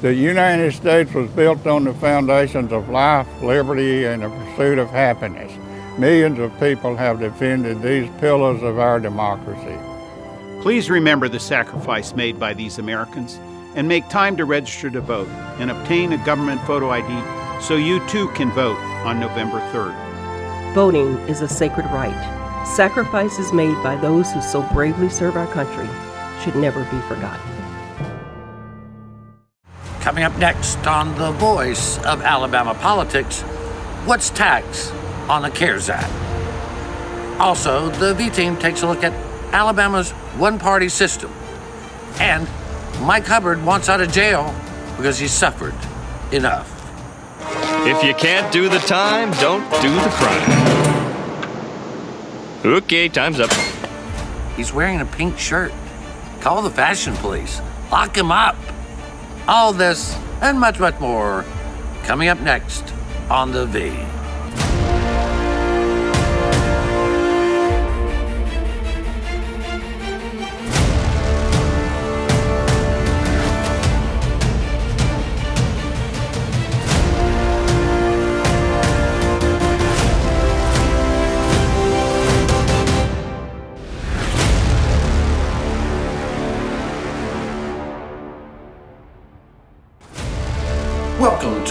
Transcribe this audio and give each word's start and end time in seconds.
The 0.00 0.12
United 0.12 0.72
States 0.72 1.14
was 1.14 1.30
built 1.30 1.66
on 1.66 1.84
the 1.84 1.94
foundations 1.94 2.72
of 2.72 2.90
life, 2.90 3.26
liberty, 3.42 4.04
and 4.04 4.22
the 4.22 4.28
pursuit 4.28 4.78
of 4.78 4.90
happiness. 4.90 5.52
Millions 5.98 6.38
of 6.38 6.52
people 6.60 6.94
have 6.96 7.20
defended 7.20 7.80
these 7.80 8.10
pillars 8.18 8.62
of 8.62 8.78
our 8.78 9.00
democracy. 9.00 9.78
Please 10.60 10.90
remember 10.90 11.28
the 11.28 11.40
sacrifice 11.40 12.14
made 12.14 12.38
by 12.38 12.52
these 12.52 12.78
Americans 12.78 13.38
and 13.76 13.88
make 13.88 14.08
time 14.08 14.36
to 14.36 14.44
register 14.44 14.90
to 14.90 15.00
vote 15.00 15.28
and 15.58 15.70
obtain 15.70 16.12
a 16.12 16.24
government 16.24 16.60
photo 16.62 16.90
ID 16.90 17.62
so 17.62 17.76
you 17.76 18.06
too 18.08 18.28
can 18.30 18.50
vote 18.50 18.78
on 19.06 19.20
November 19.20 19.60
3rd. 19.72 20.74
Voting 20.74 21.16
is 21.28 21.40
a 21.40 21.48
sacred 21.48 21.86
right. 21.86 22.66
Sacrifices 22.66 23.52
made 23.52 23.80
by 23.82 23.96
those 23.96 24.32
who 24.32 24.42
so 24.42 24.62
bravely 24.72 25.08
serve 25.08 25.36
our 25.36 25.46
country 25.46 25.88
should 26.42 26.56
never 26.56 26.82
be 26.84 27.00
forgotten. 27.02 27.53
Coming 30.04 30.24
up 30.24 30.36
next 30.36 30.86
on 30.86 31.14
The 31.16 31.30
Voice 31.30 31.96
of 32.00 32.20
Alabama 32.20 32.74
Politics, 32.74 33.40
what's 34.04 34.28
tax 34.28 34.90
on 35.30 35.40
the 35.40 35.48
CARES 35.48 35.88
Act? 35.88 37.40
Also, 37.40 37.88
the 37.88 38.12
V 38.12 38.28
Team 38.28 38.58
takes 38.58 38.82
a 38.82 38.86
look 38.86 39.02
at 39.02 39.14
Alabama's 39.54 40.10
one 40.36 40.58
party 40.58 40.90
system. 40.90 41.32
And 42.18 42.46
Mike 43.00 43.24
Hubbard 43.24 43.64
wants 43.64 43.88
out 43.88 44.02
of 44.02 44.12
jail 44.12 44.54
because 44.98 45.18
he 45.18 45.26
suffered 45.26 45.74
enough. 46.32 46.70
If 47.86 48.04
you 48.04 48.12
can't 48.12 48.52
do 48.52 48.68
the 48.68 48.80
time, 48.80 49.30
don't 49.40 49.64
do 49.80 49.94
the 49.94 50.10
crime. 50.10 51.12
Okay, 52.62 53.08
time's 53.08 53.40
up. 53.40 53.50
He's 54.54 54.70
wearing 54.70 55.00
a 55.00 55.06
pink 55.06 55.38
shirt. 55.38 55.72
Call 56.42 56.60
the 56.60 56.68
fashion 56.68 57.14
police. 57.14 57.62
Lock 57.90 58.14
him 58.14 58.30
up. 58.30 58.56
All 59.46 59.74
this 59.74 60.16
and 60.40 60.58
much, 60.58 60.80
much 60.80 60.98
more 61.00 61.44
coming 62.04 62.28
up 62.28 62.40
next 62.40 62.94
on 63.28 63.52
The 63.52 63.66
V. 63.66 64.23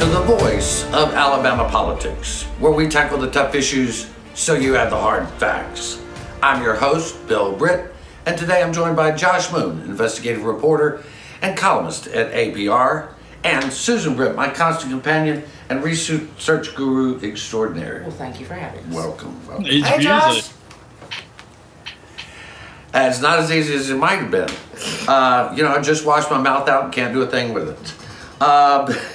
to 0.03 0.09
the 0.09 0.19
voice 0.19 0.83
of 0.87 1.13
Alabama 1.13 1.63
politics, 1.69 2.43
where 2.59 2.73
we 2.73 2.89
tackle 2.89 3.17
the 3.17 3.31
tough 3.31 3.55
issues 3.55 4.11
so 4.33 4.53
you 4.53 4.73
have 4.73 4.89
the 4.89 4.97
hard 4.97 5.25
facts. 5.35 6.03
I'm 6.41 6.61
your 6.61 6.75
host, 6.75 7.25
Bill 7.29 7.55
Britt, 7.55 7.95
and 8.25 8.37
today 8.37 8.61
I'm 8.61 8.73
joined 8.73 8.97
by 8.97 9.11
Josh 9.11 9.49
Moon, 9.49 9.79
investigative 9.83 10.43
reporter 10.43 11.05
and 11.41 11.57
columnist 11.57 12.07
at 12.07 12.33
APR, 12.33 13.13
and 13.45 13.71
Susan 13.71 14.13
Britt, 14.17 14.35
my 14.35 14.49
constant 14.49 14.91
companion 14.91 15.41
and 15.69 15.81
research 15.81 16.75
guru 16.75 17.17
extraordinary. 17.19 18.01
Well, 18.01 18.11
thank 18.11 18.41
you 18.41 18.45
for 18.45 18.55
having 18.55 18.83
us. 18.83 18.93
Welcome. 18.93 19.47
welcome. 19.47 19.65
It's 19.65 19.87
Hey, 19.87 20.03
Josh. 20.03 20.49
Uh, 22.93 23.07
It's 23.09 23.21
not 23.21 23.39
as 23.39 23.49
easy 23.53 23.73
as 23.73 23.89
it 23.89 23.95
might 23.95 24.19
have 24.19 24.31
been. 24.31 24.49
Uh, 25.07 25.53
you 25.55 25.63
know, 25.63 25.73
I 25.73 25.81
just 25.81 26.05
washed 26.05 26.29
my 26.29 26.41
mouth 26.41 26.67
out 26.67 26.83
and 26.83 26.93
can't 26.93 27.13
do 27.13 27.21
a 27.21 27.27
thing 27.27 27.53
with 27.53 27.69
it. 27.69 27.93
Uh, 28.41 28.93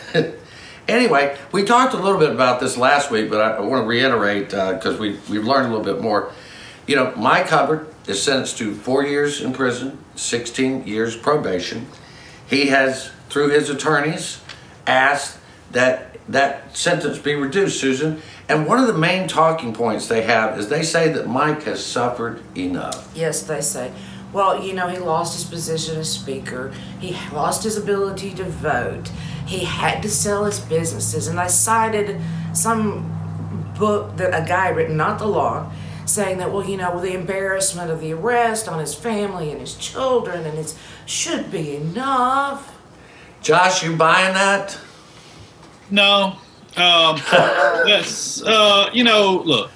anyway, 0.89 1.37
we 1.53 1.65
talked 1.65 1.95
a 1.95 1.99
little 1.99 2.19
bit 2.19 2.31
about 2.31 2.61
this 2.61 2.77
last 2.77 3.11
week, 3.11 3.31
but 3.31 3.41
I, 3.41 3.57
I 3.57 3.61
want 3.61 3.83
to 3.83 3.87
reiterate 3.87 4.53
uh, 4.53 4.75
because 4.75 4.99
we, 4.99 5.19
we've 5.31 5.45
learned 5.45 5.67
a 5.67 5.77
little 5.77 5.85
bit 5.85 6.03
more. 6.03 6.33
You 6.87 6.97
know, 6.97 7.15
Mike 7.17 7.49
Hubbard 7.49 7.87
is 8.07 8.23
sentenced 8.23 8.59
to 8.59 8.75
four 8.75 9.05
years 9.05 9.41
in 9.43 9.53
prison, 9.53 9.99
16 10.17 10.87
years 10.87 11.17
probation. 11.17 11.87
He 12.49 12.67
has, 12.69 13.11
through 13.29 13.51
his 13.51 13.69
attorneys, 13.69 14.41
asked 14.87 15.39
that 15.73 16.17
that 16.29 16.77
sentence 16.77 17.19
be 17.19 17.35
reduced, 17.35 17.81
Susan. 17.81 18.21
And 18.49 18.67
one 18.67 18.79
of 18.79 18.87
the 18.87 18.95
main 18.95 19.29
talking 19.29 19.75
points 19.75 20.09
they 20.09 20.23
have 20.23 20.59
is 20.59 20.69
they 20.69 20.83
say 20.83 21.11
that 21.13 21.27
Mike 21.27 21.63
has 21.65 21.85
suffered 21.85 22.43
enough. 22.57 23.11
Yes, 23.15 23.43
they 23.43 23.61
say. 23.61 23.93
Well, 24.33 24.63
you 24.63 24.75
know, 24.75 24.89
he 24.89 24.99
lost 24.99 25.35
his 25.35 25.45
position 25.45 25.97
as 25.97 26.11
speaker. 26.11 26.73
He 27.01 27.17
lost 27.33 27.65
his 27.65 27.79
ability 27.79 28.35
to 28.35 28.45
vote. 28.45 29.11
He 29.49 29.65
had 29.65 30.03
to 30.03 30.11
sell 30.11 30.45
his 30.45 30.61
businesses, 30.61 31.27
and 31.27 31.41
I 31.41 31.47
cited 31.47 32.21
some 32.53 33.73
book 33.79 34.15
that 34.19 34.39
a 34.39 34.47
guy 34.47 34.69
written, 34.69 34.99
not 34.99 35.19
the 35.19 35.27
law, 35.27 35.73
saying 36.05 36.37
that 36.37 36.53
well, 36.53 36.69
you 36.69 36.77
know, 36.77 37.01
the 37.01 37.15
embarrassment 37.15 37.91
of 37.91 38.01
the 38.01 38.13
arrest 38.13 38.69
on 38.69 38.79
his 38.79 38.95
family 38.95 39.51
and 39.51 39.59
his 39.59 39.75
children, 39.75 40.45
and 40.45 40.59
it 40.59 40.77
should 41.07 41.51
be 41.51 41.77
enough. 41.77 42.77
Josh, 43.41 43.83
you 43.83 43.97
buying 43.97 44.35
that? 44.35 44.79
No. 45.91 46.37
Um, 46.77 47.17
yes. 47.87 48.43
Uh, 48.43 48.91
you 48.93 49.03
know, 49.03 49.43
look, 49.47 49.71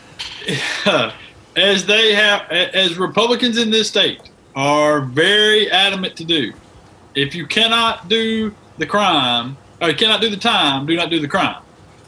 as 1.56 1.86
they 1.86 2.12
have, 2.12 2.42
as 2.50 2.98
Republicans 2.98 3.56
in 3.56 3.70
this 3.70 3.88
state 3.88 4.20
are 4.54 5.00
very 5.00 5.70
adamant 5.70 6.14
to 6.16 6.26
do, 6.26 6.52
if 7.14 7.34
you 7.34 7.46
cannot 7.46 8.10
do 8.10 8.54
the 8.76 8.86
crime, 8.86 9.56
or 9.82 9.88
you 9.90 9.96
cannot 9.96 10.20
do 10.20 10.30
the 10.30 10.36
time, 10.36 10.86
do 10.86 10.96
not 10.96 11.10
do 11.10 11.18
the 11.20 11.28
crime. 11.28 11.60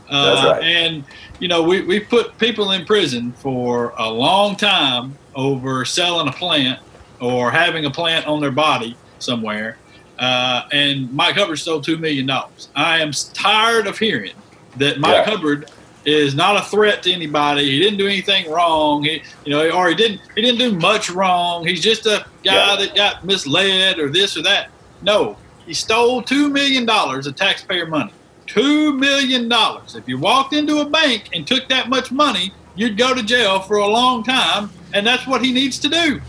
Uh, 0.08 0.34
That's 0.34 0.46
right. 0.46 0.62
And, 0.62 1.04
you 1.40 1.48
know, 1.48 1.62
we, 1.62 1.82
we 1.82 1.98
put 2.00 2.38
people 2.38 2.70
in 2.70 2.86
prison 2.86 3.32
for 3.32 3.92
a 3.98 4.08
long 4.08 4.54
time 4.56 5.18
over 5.34 5.84
selling 5.84 6.28
a 6.28 6.32
plant 6.32 6.78
or 7.20 7.50
having 7.50 7.84
a 7.84 7.90
plant 7.90 8.26
on 8.26 8.40
their 8.40 8.52
body 8.52 8.96
somewhere. 9.18 9.76
Uh, 10.18 10.68
and 10.72 11.12
Mike 11.12 11.34
Hubbard 11.34 11.58
stole 11.58 11.80
$2 11.82 11.98
million. 11.98 12.30
I 12.76 13.00
am 13.00 13.10
tired 13.32 13.86
of 13.88 13.98
hearing 13.98 14.34
that 14.76 15.00
Mike 15.00 15.26
Yeah. 15.26 15.30
Hubbard 15.36 15.70
is 16.04 16.34
not 16.34 16.56
a 16.56 16.62
threat 16.64 17.02
to 17.02 17.12
anybody. 17.12 17.68
He 17.68 17.80
didn't 17.80 17.98
do 17.98 18.06
anything 18.06 18.48
wrong. 18.50 19.02
He, 19.04 19.22
you 19.44 19.50
know, 19.50 19.70
or 19.70 19.88
he 19.88 19.94
didn't 19.94 20.20
he 20.34 20.42
didn't 20.42 20.58
do 20.58 20.78
much 20.78 21.08
wrong. 21.10 21.66
He's 21.66 21.80
just 21.80 22.04
a 22.06 22.26
guy 22.44 22.52
Yeah. 22.54 22.76
that 22.86 22.94
got 22.94 23.24
misled 23.24 23.98
or 23.98 24.10
this 24.10 24.36
or 24.36 24.42
that. 24.42 24.68
No, 25.02 25.36
he 25.66 25.74
stole 25.74 26.22
two 26.22 26.48
million 26.50 26.84
dollars 26.86 27.26
of 27.26 27.36
taxpayer 27.36 27.86
money. 27.86 28.12
Two 28.46 28.92
million 28.92 29.48
dollars. 29.48 29.94
If 29.94 30.08
you 30.08 30.18
walked 30.18 30.52
into 30.52 30.80
a 30.80 30.84
bank 30.84 31.30
and 31.32 31.46
took 31.46 31.68
that 31.68 31.88
much 31.88 32.12
money, 32.12 32.52
you'd 32.74 32.96
go 32.96 33.14
to 33.14 33.22
jail 33.22 33.60
for 33.60 33.76
a 33.76 33.86
long 33.86 34.22
time, 34.22 34.70
and 34.92 35.06
that's 35.06 35.26
what 35.26 35.42
he 35.44 35.52
needs 35.52 35.78
to 35.80 35.88
do. 35.88 36.20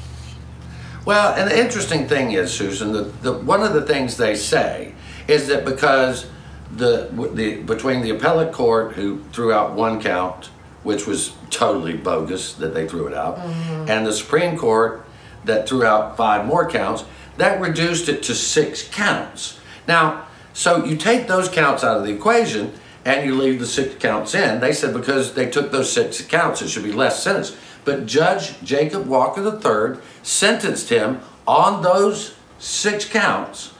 Well, 1.05 1.35
and 1.35 1.51
the 1.51 1.59
interesting 1.59 2.07
thing 2.07 2.31
is, 2.31 2.51
Susan, 2.51 2.91
the, 2.91 3.03
the 3.21 3.33
one 3.33 3.61
of 3.61 3.73
the 3.73 3.81
things 3.81 4.17
they 4.17 4.35
say 4.35 4.93
is 5.27 5.47
that 5.47 5.65
because 5.65 6.27
the 6.71 7.09
the 7.33 7.61
between 7.61 8.01
the 8.01 8.11
appellate 8.11 8.51
court 8.53 8.93
who 8.93 9.23
threw 9.31 9.53
out 9.53 9.73
one 9.73 10.01
count, 10.01 10.45
which 10.83 11.05
was 11.05 11.33
totally 11.49 11.95
bogus 11.95 12.53
that 12.55 12.73
they 12.73 12.87
threw 12.87 13.07
it 13.07 13.13
out, 13.13 13.37
mm-hmm. 13.37 13.89
and 13.89 14.05
the 14.05 14.13
Supreme 14.13 14.57
Court 14.57 15.05
that 15.45 15.69
threw 15.69 15.83
out 15.83 16.17
five 16.17 16.45
more 16.45 16.67
counts, 16.67 17.05
that 17.37 17.59
reduced 17.59 18.09
it 18.09 18.23
to 18.23 18.35
six 18.35 18.87
counts. 18.87 19.59
Now, 19.87 20.27
so 20.53 20.85
you 20.85 20.95
take 20.95 21.27
those 21.27 21.49
counts 21.49 21.83
out 21.83 21.97
of 21.97 22.05
the 22.05 22.13
equation 22.13 22.73
and 23.03 23.25
you 23.25 23.35
leave 23.35 23.59
the 23.59 23.67
six 23.67 23.95
counts 23.95 24.33
in. 24.33 24.59
They 24.59 24.73
said 24.73 24.93
because 24.93 25.33
they 25.33 25.49
took 25.49 25.71
those 25.71 25.91
six 25.91 26.21
counts, 26.21 26.61
it 26.61 26.69
should 26.69 26.83
be 26.83 26.91
less 26.91 27.21
sentence. 27.23 27.55
But 27.83 28.07
Judge 28.07 28.59
Jacob 28.61 29.05
Walker 29.05 29.43
III 29.43 30.01
sentenced 30.23 30.89
him 30.89 31.21
on 31.47 31.83
those 31.83 32.35
six 32.57 33.05
counts. 33.05 33.73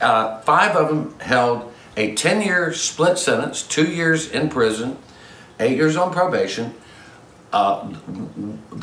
Uh, 0.00 0.40
five 0.40 0.74
of 0.74 0.88
them 0.88 1.18
held 1.20 1.72
a 1.96 2.14
10 2.14 2.42
year 2.42 2.72
split 2.72 3.18
sentence, 3.18 3.62
two 3.62 3.86
years 3.86 4.30
in 4.30 4.48
prison, 4.48 4.98
eight 5.60 5.76
years 5.76 5.96
on 5.96 6.12
probation. 6.12 6.74
Uh, 7.52 7.94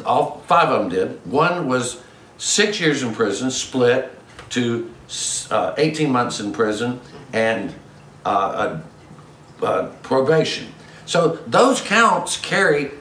all 0.05 0.41
five 0.47 0.69
of 0.69 0.79
them 0.79 0.89
did. 0.89 1.25
One 1.25 1.67
was 1.67 2.01
six 2.43 2.79
years 2.79 3.03
in 3.03 3.13
prison, 3.13 3.49
split 3.49 4.11
to 4.49 4.91
uh, 5.49 5.73
18 5.77 6.11
months 6.11 6.41
in 6.41 6.51
prison 6.51 6.99
and 7.31 7.73
uh, 8.25 8.79
uh, 9.61 9.65
uh, 9.65 9.87
probation. 10.03 10.67
So 11.05 11.39
those 11.47 11.79
counts 11.79 12.35
carry 12.37 12.91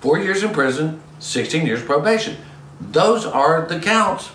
four 0.00 0.18
years 0.18 0.42
in 0.42 0.50
prison, 0.52 1.00
16 1.20 1.64
years 1.66 1.82
probation. 1.82 2.36
Those 2.80 3.24
are 3.24 3.64
the 3.66 3.78
counts, 3.78 4.30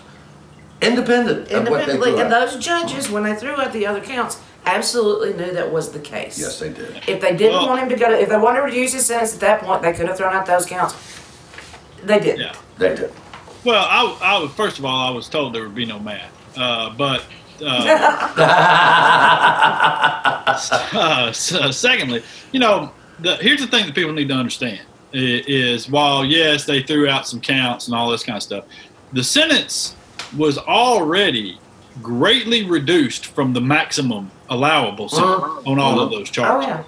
independent, 0.80 1.50
of 1.50 1.68
what 1.68 1.86
they 1.86 1.92
Independently, 1.92 2.10
threw 2.12 2.20
and 2.20 2.32
out. 2.32 2.50
those 2.50 2.64
judges, 2.64 3.10
when 3.10 3.22
they 3.22 3.34
threw 3.34 3.52
out 3.52 3.72
the 3.74 3.86
other 3.86 4.00
counts, 4.00 4.40
absolutely 4.64 5.34
knew 5.34 5.52
that 5.52 5.70
was 5.70 5.92
the 5.92 5.98
case. 5.98 6.38
Yes, 6.38 6.58
they 6.58 6.70
did. 6.70 7.02
If 7.06 7.20
they 7.20 7.36
didn't 7.36 7.58
Well- 7.58 7.68
want 7.68 7.82
him 7.82 7.88
to 7.90 7.96
go 7.96 8.08
to, 8.08 8.18
if 8.18 8.30
they 8.30 8.36
wanted 8.38 8.60
to 8.60 8.64
reduce 8.64 8.94
his 8.94 9.04
sentence 9.04 9.34
at 9.34 9.40
that 9.40 9.60
point, 9.62 9.82
they 9.82 9.92
could 9.92 10.08
have 10.08 10.16
thrown 10.16 10.34
out 10.34 10.46
those 10.46 10.64
counts. 10.64 10.94
They 12.02 12.18
didn't. 12.18 12.40
Yeah. 12.40 12.52
They 12.78 12.94
did. 12.96 13.12
Well, 13.64 13.84
I, 13.88 14.18
I 14.22 14.38
was 14.38 14.50
first 14.52 14.78
of 14.78 14.84
all, 14.84 15.06
I 15.06 15.10
was 15.14 15.28
told 15.28 15.54
there 15.54 15.62
would 15.62 15.74
be 15.74 15.86
no 15.86 15.98
math, 15.98 16.30
uh, 16.56 16.90
but 16.96 17.24
uh, 17.62 18.32
uh, 20.92 21.32
so 21.32 21.70
secondly, 21.70 22.22
you 22.52 22.60
know, 22.60 22.92
the, 23.18 23.36
here's 23.36 23.60
the 23.60 23.66
thing 23.66 23.86
that 23.86 23.94
people 23.94 24.12
need 24.12 24.28
to 24.28 24.34
understand 24.34 24.80
is 25.12 25.88
while 25.90 26.24
yes 26.24 26.64
they 26.64 26.82
threw 26.82 27.08
out 27.08 27.26
some 27.26 27.40
counts 27.40 27.86
and 27.86 27.94
all 27.94 28.10
this 28.10 28.22
kind 28.22 28.36
of 28.36 28.42
stuff, 28.42 28.64
the 29.12 29.24
sentence 29.24 29.96
was 30.36 30.58
already 30.58 31.58
greatly 32.00 32.64
reduced 32.64 33.26
from 33.26 33.52
the 33.52 33.60
maximum 33.60 34.30
allowable 34.48 35.08
sentence 35.08 35.42
on 35.66 35.78
all 35.78 36.00
of 36.00 36.10
those 36.10 36.30
charges. 36.30 36.68
Oh, 36.68 36.70
yeah. 36.70 36.84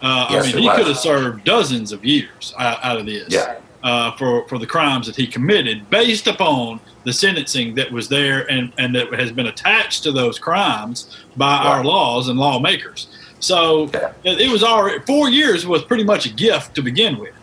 Uh, 0.00 0.28
Yes, 0.30 0.44
I 0.44 0.46
mean, 0.52 0.62
he 0.62 0.68
was. 0.68 0.76
could 0.78 0.86
have 0.86 0.98
served 0.98 1.44
dozens 1.44 1.90
of 1.92 2.04
years 2.04 2.54
out, 2.58 2.78
out 2.84 2.98
of 2.98 3.06
this 3.06 3.32
Yeah. 3.32 3.56
Uh, 3.84 4.16
for 4.16 4.48
for 4.48 4.58
the 4.58 4.66
crimes 4.66 5.06
that 5.06 5.14
he 5.14 5.26
committed, 5.26 5.90
based 5.90 6.26
upon 6.26 6.80
the 7.04 7.12
sentencing 7.12 7.74
that 7.74 7.92
was 7.92 8.08
there 8.08 8.50
and 8.50 8.72
and 8.78 8.94
that 8.94 9.12
has 9.12 9.30
been 9.30 9.46
attached 9.46 10.02
to 10.02 10.10
those 10.10 10.38
crimes 10.38 11.14
by 11.36 11.58
our 11.58 11.84
laws 11.84 12.28
and 12.28 12.38
lawmakers. 12.38 13.08
So 13.40 13.90
Yeah. 13.92 14.12
it, 14.24 14.40
it 14.40 14.50
was 14.50 14.62
already 14.64 15.00
four 15.04 15.28
years 15.28 15.66
was 15.66 15.84
pretty 15.84 16.04
much 16.04 16.24
a 16.24 16.30
gift 16.30 16.74
to 16.76 16.82
begin 16.82 17.18
with. 17.18 17.34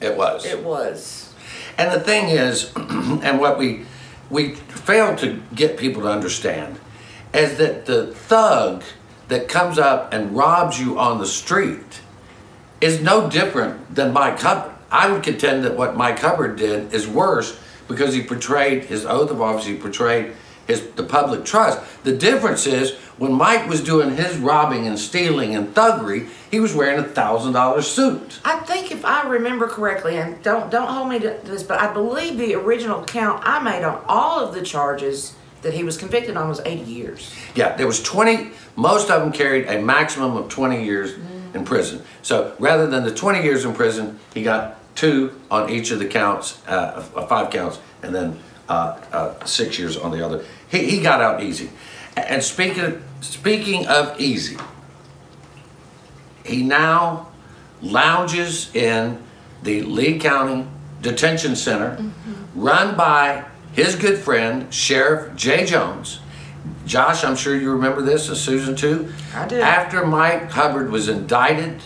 It 0.00 0.16
was. 0.16 0.44
It 0.44 0.64
was. 0.64 1.32
And 1.78 1.92
the 1.92 2.00
thing 2.00 2.28
is, 2.28 2.72
and 2.76 3.38
what 3.38 3.56
we 3.56 3.84
we 4.30 4.56
fail 4.56 5.14
to 5.14 5.40
get 5.54 5.76
people 5.78 6.02
to 6.02 6.08
understand 6.08 6.80
is 7.32 7.56
that 7.58 7.86
the 7.86 8.08
thug 8.08 8.82
that 9.28 9.46
comes 9.46 9.78
up 9.78 10.12
and 10.12 10.36
robs 10.36 10.80
you 10.80 10.98
on 10.98 11.18
the 11.18 11.26
street 11.26 12.00
is 12.80 13.00
no 13.00 13.30
different 13.30 13.94
than 13.94 14.12
Mike 14.12 14.40
Hubbard. 14.40 14.74
I 14.90 15.10
would 15.10 15.22
contend 15.22 15.64
that 15.64 15.76
what 15.76 15.96
Mike 15.96 16.18
Hubbard 16.18 16.56
did 16.56 16.92
is 16.94 17.06
worse 17.06 17.58
because 17.86 18.14
he 18.14 18.22
portrayed 18.22 18.84
his 18.84 19.04
oath 19.04 19.30
of 19.30 19.40
office, 19.40 19.66
he 19.66 19.76
portrayed 19.76 20.34
his 20.66 20.86
the 20.90 21.02
public 21.02 21.44
trust. 21.44 21.80
The 22.04 22.16
difference 22.16 22.66
is 22.66 22.94
when 23.16 23.32
Mike 23.32 23.68
was 23.68 23.82
doing 23.82 24.16
his 24.16 24.36
robbing 24.36 24.86
and 24.86 24.98
stealing 24.98 25.56
and 25.56 25.74
thuggery, 25.74 26.28
he 26.50 26.60
was 26.60 26.74
wearing 26.74 26.98
a 26.98 27.08
thousand 27.08 27.54
dollar 27.54 27.82
suit. 27.82 28.40
I 28.44 28.60
think 28.60 28.92
if 28.92 29.04
I 29.04 29.26
remember 29.26 29.66
correctly, 29.66 30.18
and 30.18 30.40
don't 30.42 30.70
don't 30.70 30.88
hold 30.88 31.08
me 31.08 31.18
to 31.20 31.40
this, 31.44 31.62
but 31.62 31.80
I 31.80 31.92
believe 31.92 32.38
the 32.38 32.54
original 32.54 33.04
count 33.04 33.42
I 33.44 33.60
made 33.60 33.82
on 33.82 34.04
all 34.06 34.40
of 34.40 34.54
the 34.54 34.62
charges 34.62 35.34
that 35.62 35.74
he 35.74 35.82
was 35.82 35.96
convicted 35.96 36.36
on 36.36 36.48
was 36.48 36.60
80 36.60 36.82
years. 36.82 37.34
Yeah, 37.56 37.76
there 37.76 37.86
was 37.86 38.00
20, 38.02 38.50
most 38.76 39.10
of 39.10 39.22
them 39.22 39.32
carried 39.32 39.66
a 39.66 39.82
maximum 39.82 40.36
of 40.36 40.48
20 40.48 40.84
years 40.84 41.14
mm-hmm. 41.14 41.37
In 41.54 41.64
prison. 41.64 42.02
So 42.22 42.54
rather 42.58 42.86
than 42.86 43.04
the 43.04 43.14
20 43.14 43.42
years 43.42 43.64
in 43.64 43.74
prison, 43.74 44.18
he 44.34 44.42
got 44.42 44.76
two 44.94 45.40
on 45.50 45.70
each 45.70 45.90
of 45.90 45.98
the 45.98 46.06
counts, 46.06 46.60
uh, 46.66 47.00
five 47.28 47.50
counts, 47.50 47.78
and 48.02 48.14
then 48.14 48.38
uh, 48.68 49.00
uh, 49.12 49.44
six 49.44 49.78
years 49.78 49.96
on 49.96 50.10
the 50.10 50.24
other. 50.24 50.44
He, 50.70 50.90
he 50.90 51.00
got 51.00 51.20
out 51.20 51.42
easy. 51.42 51.70
And 52.16 52.42
speaking, 52.42 53.02
speaking 53.20 53.86
of 53.86 54.20
easy, 54.20 54.56
he 56.44 56.62
now 56.62 57.28
lounges 57.80 58.74
in 58.74 59.22
the 59.62 59.82
Lee 59.82 60.18
County 60.18 60.66
Detention 61.00 61.54
Center, 61.54 62.02
run 62.54 62.96
by 62.96 63.44
his 63.72 63.94
good 63.94 64.18
friend, 64.18 64.72
Sheriff 64.72 65.36
Jay 65.36 65.64
Jones. 65.64 66.20
Josh, 66.88 67.22
I'm 67.22 67.36
sure 67.36 67.54
you 67.54 67.70
remember 67.70 68.02
this, 68.02 68.28
and 68.28 68.36
Susan 68.36 68.74
too. 68.74 69.12
I 69.34 69.46
do. 69.46 69.60
After 69.60 70.06
Mike 70.06 70.50
Hubbard 70.50 70.90
was 70.90 71.08
indicted 71.08 71.82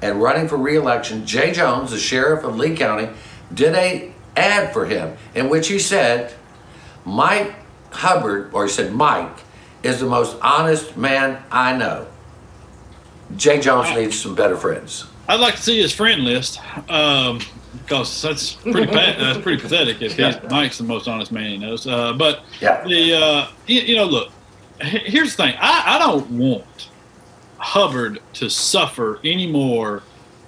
and 0.00 0.22
running 0.22 0.48
for 0.48 0.56
re-election, 0.56 1.26
Jay 1.26 1.52
Jones, 1.52 1.90
the 1.90 1.98
sheriff 1.98 2.44
of 2.44 2.56
Lee 2.56 2.76
County, 2.76 3.08
did 3.52 3.74
a 3.74 4.12
ad 4.36 4.72
for 4.72 4.86
him 4.86 5.16
in 5.34 5.48
which 5.48 5.66
he 5.66 5.78
said, 5.78 6.32
Mike 7.04 7.52
Hubbard, 7.90 8.50
or 8.54 8.64
he 8.64 8.70
said 8.70 8.92
Mike, 8.92 9.40
is 9.82 9.98
the 9.98 10.06
most 10.06 10.36
honest 10.40 10.96
man 10.96 11.42
I 11.50 11.76
know. 11.76 12.06
Jay 13.36 13.60
Jones 13.60 13.90
needs 13.94 14.18
some 14.18 14.34
better 14.34 14.56
friends. 14.56 15.06
I'd 15.28 15.40
like 15.40 15.56
to 15.56 15.62
see 15.62 15.80
his 15.80 15.92
friend 15.92 16.22
list 16.24 16.60
um, 16.88 17.40
because 17.82 18.22
that's 18.22 18.54
pretty 18.54 18.86
that's 18.92 19.38
pretty 19.38 19.60
pathetic 19.60 20.00
if 20.02 20.12
he's, 20.12 20.18
Yeah. 20.18 20.40
Mike's 20.50 20.78
the 20.78 20.84
most 20.84 21.08
honest 21.08 21.32
man 21.32 21.50
he 21.50 21.58
knows. 21.58 21.86
Uh, 21.86 22.12
but 22.12 22.44
Yeah. 22.60 22.82
the 22.86 23.14
uh, 23.14 23.48
you, 23.66 23.80
you 23.82 23.96
know, 23.96 24.04
look, 24.04 24.30
here's 24.80 25.36
the 25.36 25.42
thing. 25.44 25.56
I, 25.60 25.96
I 25.96 25.98
don't 25.98 26.30
want 26.30 26.88
Hubbard 27.58 28.20
to 28.34 28.48
suffer 28.48 29.20
any 29.24 29.50
more 29.50 30.02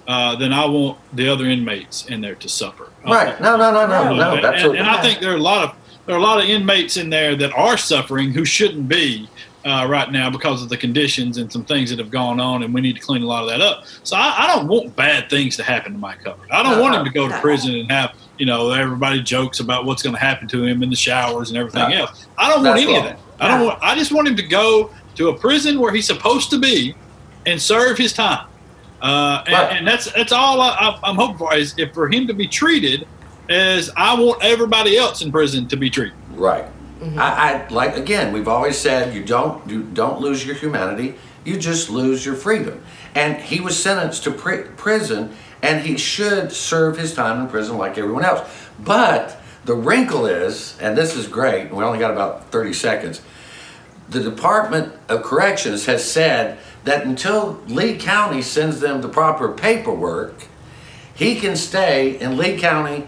uh, 0.07 0.35
than 0.35 0.51
I 0.53 0.65
want 0.65 0.97
the 1.15 1.27
other 1.29 1.45
inmates 1.45 2.07
in 2.07 2.21
there 2.21 2.35
to 2.35 2.49
suffer. 2.49 2.89
Right. 3.05 3.39
No, 3.41 3.55
no, 3.57 3.71
no, 3.71 3.85
no, 3.87 4.13
no. 4.15 4.35
and, 4.35 4.77
and 4.77 4.87
I 4.87 5.01
think 5.01 5.19
there 5.19 5.31
are 5.31 5.35
a 5.37 5.41
lot 5.41 5.63
of 5.63 5.75
there 6.05 6.15
are 6.15 6.19
a 6.19 6.23
lot 6.23 6.39
of 6.43 6.49
inmates 6.49 6.97
in 6.97 7.09
there 7.09 7.35
that 7.35 7.53
are 7.53 7.77
suffering 7.77 8.31
who 8.31 8.43
shouldn't 8.43 8.87
be 8.87 9.29
uh, 9.65 9.85
right 9.87 10.11
now 10.11 10.29
because 10.29 10.63
of 10.63 10.69
the 10.69 10.77
conditions 10.77 11.37
and 11.37 11.51
some 11.51 11.63
things 11.65 11.89
that 11.91 11.99
have 11.99 12.09
gone 12.09 12.39
on, 12.39 12.63
and 12.63 12.73
we 12.73 12.81
need 12.81 12.95
to 12.95 13.01
clean 13.01 13.21
a 13.21 13.25
lot 13.27 13.43
of 13.43 13.49
that 13.49 13.61
up. 13.61 13.81
So 14.03 14.15
I, 14.15 14.35
I 14.39 14.55
don't 14.55 14.67
want 14.67 14.95
bad 14.95 15.29
things 15.29 15.55
to 15.57 15.63
happen 15.63 15.93
to 15.93 15.99
Mike 15.99 16.19
Hubbard. 16.25 16.47
I 16.51 16.63
don't 16.63 16.77
No, 16.77 16.81
want 16.81 16.95
him 16.95 17.05
to 17.05 17.11
go 17.11 17.27
to 17.27 17.39
prison 17.39 17.75
and 17.75 17.91
have 17.91 18.11
you 18.37 18.45
know 18.45 18.71
everybody 18.71 19.21
jokes 19.21 19.59
about 19.59 19.85
what's 19.85 20.01
going 20.01 20.15
to 20.15 20.21
happen 20.21 20.47
to 20.49 20.63
him 20.65 20.81
in 20.83 20.89
the 20.89 20.95
showers 20.95 21.49
and 21.49 21.57
everything 21.57 21.89
No. 21.89 21.95
else. 22.01 22.27
I 22.37 22.49
don't 22.49 22.63
want 22.63 22.75
That's 22.75 22.81
any 22.81 22.95
of 22.95 23.03
wrong. 23.03 23.13
that. 23.13 23.19
I 23.39 23.47
don't 23.47 23.65
want. 23.67 23.79
I 23.81 23.95
just 23.95 24.11
want 24.11 24.27
him 24.27 24.35
to 24.35 24.47
go 24.47 24.91
to 25.15 25.29
a 25.29 25.37
prison 25.37 25.79
where 25.79 25.93
he's 25.93 26.07
supposed 26.07 26.49
to 26.51 26.59
be 26.59 26.97
and 27.45 27.61
serve 27.61 27.97
his 27.97 28.13
time. 28.13 28.45
Uh, 29.01 29.41
and, 29.47 29.53
Right. 29.53 29.77
and 29.77 29.87
that's 29.87 30.11
that's 30.13 30.31
all 30.31 30.61
I, 30.61 30.95
I'm 31.03 31.15
hoping 31.15 31.37
for 31.37 31.53
is 31.55 31.73
if 31.77 31.93
for 31.93 32.09
him 32.09 32.27
to 32.27 32.33
be 32.33 32.47
treated 32.47 33.07
as 33.49 33.89
I 33.97 34.13
want 34.13 34.43
everybody 34.43 34.97
else 34.97 35.21
in 35.21 35.31
prison 35.31 35.67
to 35.69 35.77
be 35.77 35.89
treated. 35.89 36.13
Right. 36.29 36.65
I, 37.01 37.65
I 37.65 37.67
like 37.69 37.97
again. 37.97 38.31
We've 38.31 38.47
always 38.47 38.77
said 38.77 39.13
you 39.15 39.23
don't 39.23 39.67
you 39.69 39.83
don't 39.83 40.21
lose 40.21 40.45
your 40.45 40.55
humanity. 40.55 41.15
You 41.43 41.57
just 41.57 41.89
lose 41.89 42.23
your 42.25 42.35
freedom. 42.35 42.83
And 43.15 43.37
he 43.41 43.59
was 43.59 43.81
sentenced 43.81 44.23
to 44.25 44.31
pri- 44.31 44.63
prison, 44.77 45.35
and 45.63 45.81
he 45.85 45.97
should 45.97 46.51
serve 46.51 46.97
his 46.97 47.13
time 47.15 47.41
in 47.41 47.47
prison 47.49 47.77
like 47.77 47.97
everyone 47.97 48.23
else. 48.23 48.47
But 48.79 49.41
the 49.65 49.73
wrinkle 49.73 50.27
is, 50.27 50.77
and 50.79 50.95
this 50.97 51.15
is 51.15 51.27
great. 51.27 51.67
and 51.67 51.71
We 51.77 51.83
only 51.83 51.97
got 51.99 52.11
about 52.11 52.51
thirty 52.51 52.73
seconds. 52.73 53.21
The 54.09 54.21
Department 54.21 54.93
of 55.09 55.23
Corrections 55.23 55.85
has 55.87 56.03
said 56.09 56.59
that 56.83 57.05
until 57.05 57.59
Lee 57.67 57.97
County 57.97 58.41
sends 58.41 58.79
them 58.79 59.01
the 59.01 59.09
proper 59.09 59.51
paperwork, 59.51 60.45
he 61.15 61.39
can 61.39 61.55
stay 61.55 62.19
in 62.19 62.37
Lee 62.37 62.59
County 62.59 63.07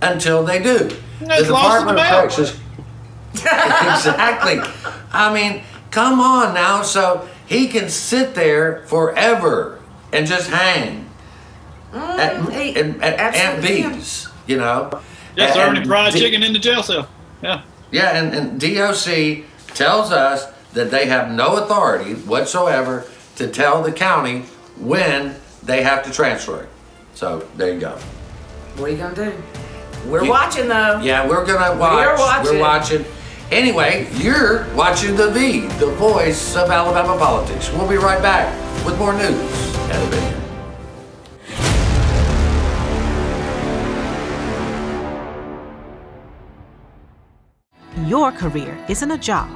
until 0.00 0.44
they 0.44 0.62
do. 0.62 0.88
Lost 1.50 1.80
in 1.82 1.86
the 1.88 1.92
mail. 1.94 2.20
Corrections 2.20 2.60
exactly. 3.94 4.58
I 5.12 5.32
mean, 5.32 5.62
come 5.90 6.20
on 6.20 6.54
now. 6.54 6.82
So 6.82 7.28
he 7.46 7.68
can 7.68 7.88
sit 7.88 8.34
there 8.34 8.82
forever 8.86 9.80
and 10.12 10.26
just 10.26 10.50
hang 10.50 11.08
at, 11.92 12.34
Mm, 12.34 12.52
he 12.52 12.70
at, 12.76 12.86
at 12.86 13.02
Aunt 13.02 13.20
absolutely 13.20 13.82
can. 13.82 13.92
B's, 13.98 14.28
you 14.46 14.56
know? 14.58 15.00
Yes, 15.36 15.56
And- 15.56 15.74
serving 15.76 15.86
fried 15.88 16.12
D- 16.12 16.20
chicken 16.20 16.42
in 16.42 16.52
the 16.52 16.58
jail 16.58 16.82
cell. 16.82 17.08
Yeah. 17.42 17.62
Yeah, 17.90 18.16
and, 18.16 18.34
and 18.34 18.60
DOC 18.60 19.44
tells 19.74 20.10
us 20.12 20.46
that 20.72 20.90
they 20.90 21.06
have 21.06 21.30
no 21.30 21.56
authority 21.56 22.14
whatsoever 22.14 23.04
to 23.36 23.46
tell 23.48 23.82
the 23.82 23.92
county 23.92 24.40
when 24.78 25.36
they 25.62 25.82
have 25.82 26.02
to 26.04 26.10
transfer 26.10 26.62
it. 26.64 26.68
So 27.14 27.46
there 27.56 27.72
you 27.72 27.80
go. 27.80 27.98
What 28.76 28.88
are 28.90 28.92
you 28.92 28.98
gonna 28.98 29.14
do? 29.14 29.32
We're 30.10 30.24
You- 30.24 30.30
watching 30.30 30.68
though. 30.68 31.00
Yeah, 31.02 31.26
we're 31.28 31.44
gonna 31.46 31.78
watch. 31.78 32.18
watching. 32.18 32.54
We're 32.54 32.60
watching. 32.60 33.04
Anyway, 33.52 34.08
you're 34.14 34.66
watching 34.74 35.14
the 35.14 35.30
V, 35.30 35.68
the 35.78 35.86
voice 35.92 36.56
of 36.56 36.68
Alabama 36.68 37.16
politics. 37.16 37.70
We'll 37.70 37.88
be 37.88 37.96
right 37.96 38.20
back 38.20 38.52
with 38.84 38.98
more 38.98 39.12
news. 39.12 39.66
Your 48.08 48.32
career 48.32 48.76
isn't 48.88 49.10
a 49.10 49.18
job, 49.18 49.48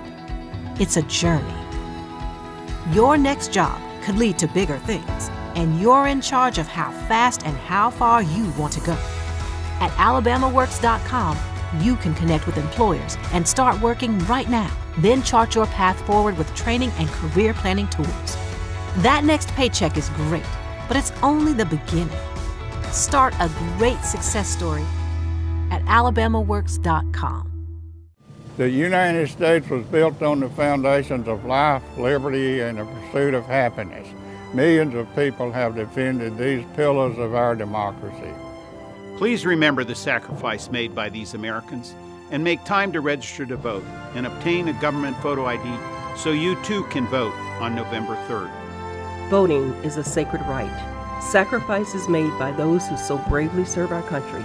it's 0.78 0.97
a 0.97 1.02
journey. 1.02 1.54
Your 2.92 3.16
next 3.16 3.52
job 3.52 3.80
could 4.02 4.16
lead 4.16 4.38
to 4.38 4.47
bigger 4.47 4.78
things, 4.78 5.30
and 5.56 5.80
you're 5.80 6.06
in 6.06 6.20
charge 6.20 6.59
of 6.59 6.68
how 6.68 6.92
fast 7.09 7.44
and 7.44 7.56
how 7.56 7.90
far 7.90 8.23
you 8.23 8.50
want 8.56 8.73
to 8.75 8.80
go. 8.80 8.97
At 9.80 9.90
alabamaworks.com, 9.92 11.37
you 11.79 11.97
can 11.97 12.15
connect 12.15 12.47
with 12.47 12.57
employers 12.57 13.17
and 13.33 13.47
start 13.47 13.81
working 13.81 14.19
right 14.27 14.49
now. 14.49 14.71
Then 14.99 15.23
chart 15.23 15.55
your 15.55 15.67
path 15.67 16.00
forward 16.07 16.37
with 16.37 16.55
training 16.55 16.91
and 16.99 17.09
career 17.09 17.55
planning 17.55 17.89
tools. 17.89 18.37
That 18.99 19.23
next 19.25 19.49
paycheck 19.50 19.97
is 19.97 20.09
great, 20.11 20.45
but 20.89 20.97
it's 20.97 21.12
only 21.23 21.53
the 21.53 21.65
beginning. 21.65 22.11
Start 22.91 23.35
a 23.41 23.50
great 23.79 24.00
success 24.03 24.49
story 24.49 24.85
at 25.71 25.85
alabamaworks.com. 25.85 27.47
The 28.57 28.69
United 28.69 29.31
States 29.31 29.71
was 29.71 29.87
built 29.87 30.21
on 30.21 30.41
the 30.41 30.50
foundations 30.50 31.29
of 31.29 31.45
life, 31.47 31.83
liberty, 31.97 32.61
and 32.61 32.79
the 32.79 32.85
pursuit 32.85 33.33
of 33.33 33.47
happiness. 33.47 34.07
Millions 34.53 34.95
of 34.95 35.07
people 35.15 35.53
have 35.53 35.77
defended 35.77 36.37
these 36.37 36.65
pillars 36.75 37.17
of 37.17 37.35
our 37.35 37.55
democracy. 37.55 38.35
Please 39.21 39.45
remember 39.45 39.85
the 39.85 39.95
sacrifice 39.95 40.71
made 40.71 40.95
by 40.95 41.11
these 41.11 41.35
Americans 41.35 41.95
and 42.31 42.43
make 42.43 42.65
time 42.65 42.91
to 42.91 43.03
register 43.03 43.45
to 43.45 43.55
vote 43.55 43.85
and 44.15 44.27
obtain 44.27 44.69
a 44.69 44.73
government 44.81 45.15
photo 45.19 45.45
ID 45.45 45.79
so 46.17 46.33
you 46.33 46.57
too 46.62 46.85
can 46.85 47.07
vote 47.09 47.35
on 47.61 47.75
November 47.75 48.17
3rd. 48.29 48.50
Voting 49.29 49.75
is 49.85 49.99
a 49.99 50.03
sacred 50.03 50.41
right. 50.47 50.73
Sacrifices 51.21 52.09
made 52.09 52.31
by 52.39 52.50
those 52.53 52.89
who 52.89 52.97
so 52.97 53.19
bravely 53.29 53.67
serve 53.67 53.93
our 53.93 54.00
country 54.05 54.43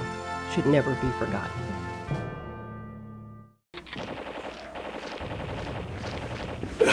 should 0.53 0.65
never 0.65 0.93
be 0.95 1.09
forgotten. 1.11 1.51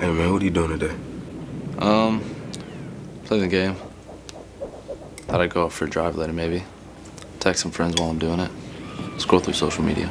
Hey 0.00 0.10
man, 0.10 0.32
what 0.32 0.42
are 0.42 0.44
you 0.44 0.50
doing 0.50 0.76
today? 0.76 0.96
Um, 1.78 2.24
play 3.26 3.38
the 3.38 3.46
game. 3.46 3.76
Thought 5.30 5.42
I'd 5.42 5.54
go 5.54 5.66
out 5.66 5.72
for 5.72 5.84
a 5.84 5.88
drive 5.88 6.16
later, 6.16 6.32
maybe. 6.32 6.64
Text 7.38 7.62
some 7.62 7.70
friends 7.70 7.94
while 8.00 8.10
I'm 8.10 8.18
doing 8.18 8.40
it. 8.40 8.50
Scroll 9.18 9.40
through 9.40 9.54
social 9.54 9.84
media. 9.84 10.10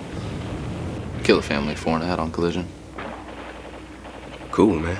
Kill 1.26 1.40
a 1.40 1.42
family 1.42 1.76
four 1.76 1.96
and 1.96 2.04
a 2.04 2.08
head 2.08 2.20
on 2.20 2.32
collision. 2.32 2.66
Cool, 4.50 4.80
man. 4.80 4.96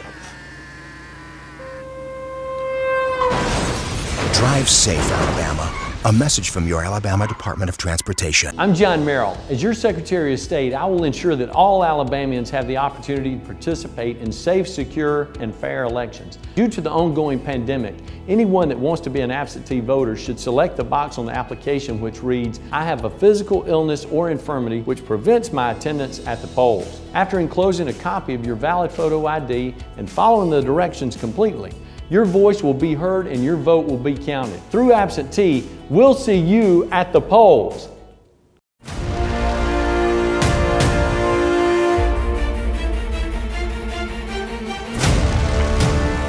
Drive 4.34 4.68
safe, 4.68 5.10
Alabama. 5.10 5.69
A 6.06 6.14
message 6.14 6.52
from 6.52 6.66
your 6.66 6.82
Alabama 6.82 7.28
Department 7.28 7.68
of 7.68 7.76
Transportation. 7.76 8.58
I'm 8.58 8.74
John 8.74 9.04
Merrill. 9.04 9.38
As 9.50 9.62
your 9.62 9.74
Secretary 9.74 10.34
of 10.34 10.40
State, 10.40 10.74
I 10.74 10.86
will 10.86 11.04
ensure 11.04 11.36
that 11.36 11.50
all 11.50 11.84
Alabamians 11.84 12.50
have 12.52 12.68
the 12.68 12.78
opportunity 12.78 13.36
to 13.36 13.46
participate 13.46 14.18
in 14.20 14.32
safe, 14.32 14.66
secure, 14.66 15.28
and 15.42 15.54
fair 15.54 15.84
elections. 15.84 16.38
Due 16.56 16.70
to 16.70 16.80
the 16.80 16.90
ongoing 16.90 17.38
pandemic, 17.38 17.96
anyone 18.30 18.70
that 18.70 18.80
wants 18.80 19.02
to 19.02 19.10
be 19.10 19.20
an 19.20 19.30
absentee 19.30 19.82
voter 19.82 20.16
should 20.16 20.40
select 20.40 20.78
the 20.78 20.84
box 20.86 21.18
on 21.18 21.26
the 21.26 21.34
application 21.34 22.00
which 22.00 22.24
reads, 22.24 22.62
I 22.72 22.86
have 22.86 23.04
a 23.04 23.10
physical 23.10 23.66
illness 23.68 24.06
or 24.06 24.30
infirmity 24.30 24.84
which 24.84 25.06
prevents 25.06 25.52
my 25.52 25.72
attendance 25.72 26.26
at 26.26 26.42
the 26.42 26.48
polls. 26.48 27.02
After 27.14 27.42
enclosing 27.42 27.90
a 27.90 27.94
copy 27.94 28.34
of 28.34 28.46
your 28.46 28.56
valid 28.56 28.90
photo 28.90 29.26
ID 29.26 29.76
and 29.98 30.10
following 30.10 30.50
the 30.50 30.62
directions 30.62 31.18
completely, 31.18 31.74
your 32.10 32.26
voice 32.26 32.64
will 32.64 32.74
be 32.74 32.96
heard 32.96 33.28
and 33.28 33.44
your 33.44 33.56
vote 33.56 33.86
will 33.86 33.98
be 33.98 34.16
counted. 34.16 34.60
Through 34.72 34.94
absentee, 34.94 35.70
we'll 35.90 36.16
see 36.16 36.38
you 36.38 36.90
at 36.92 37.14
the 37.14 37.22
polls. 37.22 37.90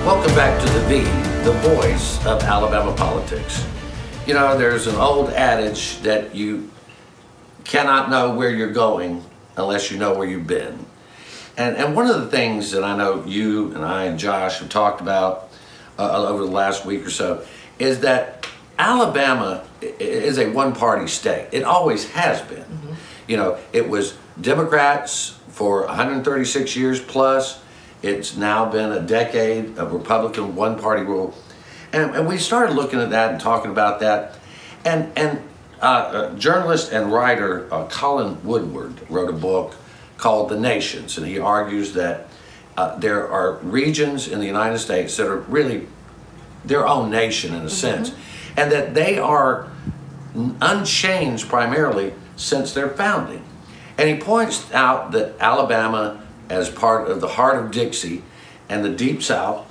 Welcome 0.05 0.35
back 0.35 0.61
to 0.61 0.73
The 0.73 0.81
V, 0.81 1.03
the 1.45 1.53
voice 1.77 2.19
of 2.27 2.43
Alabama 2.43 2.95
politics. 2.95 3.65
You 4.27 4.35
know, 4.35 4.59
there's 4.59 4.87
an 4.87 4.97
old 4.97 5.31
adage 5.31 5.99
that 6.01 6.35
you 6.35 6.71
cannot 7.65 8.11
know 8.11 8.35
where 8.35 8.51
you're 8.51 8.73
going 8.73 9.25
unless 9.57 9.91
you 9.91 9.99
know 9.99 10.15
where 10.15 10.29
you've 10.29 10.47
been. 10.47 10.85
And, 11.57 11.77
and 11.77 11.95
one 11.95 12.07
of 12.07 12.21
the 12.21 12.29
things 12.29 12.71
that 12.73 12.85
I 12.85 12.97
know 12.97 13.25
you 13.25 13.73
and 13.75 13.85
I 13.85 14.05
and 14.05 14.19
Josh 14.19 14.59
have 14.59 14.69
talked 14.69 15.01
about 15.01 15.50
uh, 15.99 16.29
over 16.29 16.45
the 16.45 16.51
last 16.51 16.85
week 16.85 17.07
or 17.07 17.11
so 17.11 17.45
is 17.79 18.01
that 18.01 18.47
Alabama 18.79 19.65
is 19.81 20.39
a 20.39 20.51
one 20.51 20.75
party 20.75 21.07
state. 21.07 21.49
It 21.53 21.65
always 21.65 22.11
has 22.11 22.41
been. 22.43 22.59
Mm-hmm. 22.59 22.93
You 23.27 23.37
know, 23.37 23.59
it 23.73 23.89
was 23.89 24.17
Democrats 24.41 25.39
for 25.49 25.87
136 25.87 26.77
years 26.77 27.01
plus. 27.01 27.63
It's 28.03 28.37
now 28.37 28.71
been 28.71 28.93
a 28.93 29.01
decade 29.01 29.77
of 29.77 29.93
Republican 29.93 30.57
one 30.57 30.79
party 30.79 31.03
rule. 31.03 31.35
And, 31.93 32.15
and 32.15 32.27
we 32.27 32.39
started 32.39 32.75
looking 32.75 33.01
at 33.01 33.11
that 33.11 33.33
and 33.33 33.41
talking 33.41 33.71
about 33.71 34.01
that. 34.01 34.37
And, 34.85 35.13
and 35.17 35.43
uh, 35.83 35.85
uh, 35.85 36.35
journalist 36.37 36.93
and 36.93 37.13
writer 37.13 37.73
uh, 37.73 37.87
Colin 37.89 38.43
Woodard 38.45 39.01
wrote 39.11 39.31
a 39.31 39.35
book 39.35 39.77
called 40.19 40.51
The 40.51 40.61
Nations, 40.61 41.17
and 41.17 41.27
he 41.27 41.39
argues 41.39 41.95
that 41.95 42.29
uh, 42.81 42.97
there 42.97 43.29
are 43.29 43.57
regions 43.57 44.27
in 44.27 44.41
the 44.41 44.47
United 44.47 44.79
States 44.79 45.15
that 45.19 45.27
are 45.27 45.41
really 45.41 45.87
their 46.65 46.87
own 46.87 47.11
nation 47.11 47.51
in 47.51 47.61
a 47.61 47.65
mm-hmm. 47.65 47.69
sense, 47.69 48.15
and 48.57 48.73
that 48.73 48.95
they 48.95 49.19
are 49.19 49.71
unchanged 50.63 51.47
primarily 51.49 52.15
since 52.37 52.73
their 52.73 52.89
founding. 52.89 53.45
And 53.99 54.09
he 54.09 54.17
points 54.17 54.73
out 54.73 55.13
that 55.13 55.35
Alabama, 55.41 56.27
as 56.49 56.71
part 56.71 57.11
of 57.11 57.21
the 57.21 57.29
heart 57.29 57.63
of 57.63 57.71
Dixie 57.71 58.23
and 58.71 58.83
the 58.83 58.89
Deep 58.89 59.23
South, 59.23 59.67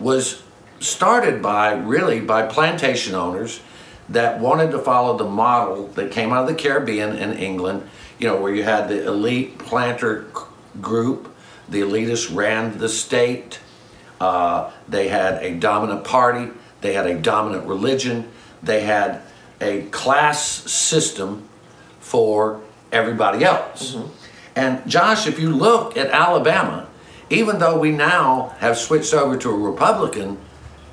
was 0.00 0.42
started 0.80 1.42
by 1.42 1.72
really 1.74 2.20
by 2.20 2.46
plantation 2.46 3.14
owners 3.14 3.60
that 4.08 4.40
wanted 4.40 4.70
to 4.70 4.78
follow 4.78 5.18
the 5.18 5.28
model 5.28 5.88
that 5.88 6.10
came 6.10 6.32
out 6.32 6.48
of 6.48 6.48
the 6.48 6.54
Caribbean 6.54 7.10
and 7.10 7.38
England, 7.38 7.86
you 8.18 8.26
know, 8.26 8.40
where 8.40 8.54
you 8.54 8.62
had 8.62 8.88
the 8.88 9.06
elite 9.06 9.58
planter 9.58 10.24
group 10.80 11.34
the 11.68 11.80
elitists 11.80 12.34
ran 12.34 12.78
the 12.78 12.88
state. 12.88 13.60
Uh, 14.20 14.70
they 14.88 15.08
had 15.08 15.42
a 15.42 15.54
dominant 15.54 16.04
party. 16.04 16.50
They 16.80 16.94
had 16.94 17.06
a 17.06 17.18
dominant 17.18 17.66
religion. 17.66 18.30
They 18.62 18.82
had 18.82 19.22
a 19.60 19.82
class 19.82 20.42
system 20.70 21.48
for 22.00 22.60
everybody 22.92 23.44
else. 23.44 23.94
Mm-hmm. 23.94 24.12
And 24.56 24.90
Josh, 24.90 25.26
if 25.26 25.38
you 25.38 25.54
look 25.54 25.96
at 25.96 26.10
Alabama, 26.10 26.88
even 27.30 27.58
though 27.58 27.78
we 27.78 27.92
now 27.92 28.54
have 28.58 28.78
switched 28.78 29.14
over 29.14 29.36
to 29.36 29.50
a 29.50 29.56
Republican 29.56 30.38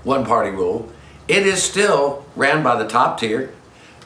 one 0.03 0.25
party 0.25 0.51
rule, 0.51 0.91
it 1.27 1.47
is 1.47 1.63
still 1.63 2.25
ran 2.35 2.61
by 2.61 2.75
the 2.75 2.87
top 2.87 3.19
tier. 3.19 3.53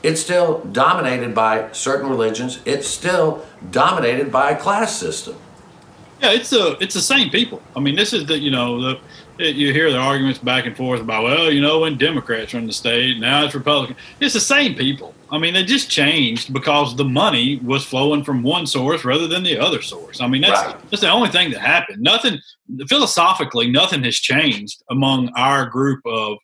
It's 0.02 0.22
still 0.22 0.60
dominated 0.72 1.36
by 1.36 1.72
certain 1.74 2.10
religions. 2.10 2.60
It's 2.64 2.88
still 2.88 3.46
dominated 3.70 4.32
by 4.32 4.52
a 4.52 4.60
class 4.60 4.96
system. 4.98 5.36
Yeah, 6.22 6.32
it's 6.32 6.50
the 6.50 6.78
it's 6.82 6.94
the 6.94 7.02
same 7.02 7.30
people. 7.30 7.62
I 7.76 7.80
mean, 7.80 7.96
this 7.96 8.14
is 8.14 8.26
the 8.26 8.38
you 8.38 8.52
know 8.52 8.82
the 8.82 9.00
it, 9.40 9.56
you 9.56 9.72
hear 9.72 9.90
the 9.90 9.98
arguments 9.98 10.40
back 10.40 10.66
and 10.66 10.76
forth 10.76 11.00
about 11.00 11.24
well, 11.24 11.52
you 11.52 11.62
know, 11.62 11.80
when 11.80 11.98
Democrats 11.98 12.54
run 12.54 12.68
the 12.68 12.74
state, 12.74 13.20
now 13.20 13.46
it's 13.46 13.56
Republican. 13.56 13.96
It's 14.20 14.34
the 14.34 14.40
same 14.40 14.76
people. 14.76 15.16
I 15.32 15.38
mean, 15.38 15.54
they 15.54 15.64
just 15.64 15.90
changed 15.90 16.52
because 16.52 16.96
the 16.96 17.06
money 17.06 17.58
was 17.64 17.86
flowing 17.86 18.24
from 18.24 18.44
one 18.44 18.66
source 18.66 19.06
rather 19.06 19.28
than 19.28 19.44
the 19.44 19.58
other 19.58 19.82
source. 19.82 20.22
I 20.22 20.28
mean, 20.28 20.42
that's 20.42 20.62
right. 20.62 20.90
that's 20.90 21.02
the 21.02 21.12
only 21.12 21.30
thing 21.30 21.52
that 21.52 21.62
happened. 21.62 22.02
Nothing 22.02 22.40
philosophically, 22.88 23.72
nothing 23.72 24.04
has 24.04 24.16
changed 24.16 24.84
among 24.90 25.30
our 25.38 25.68
group 25.68 26.02
of 26.06 26.38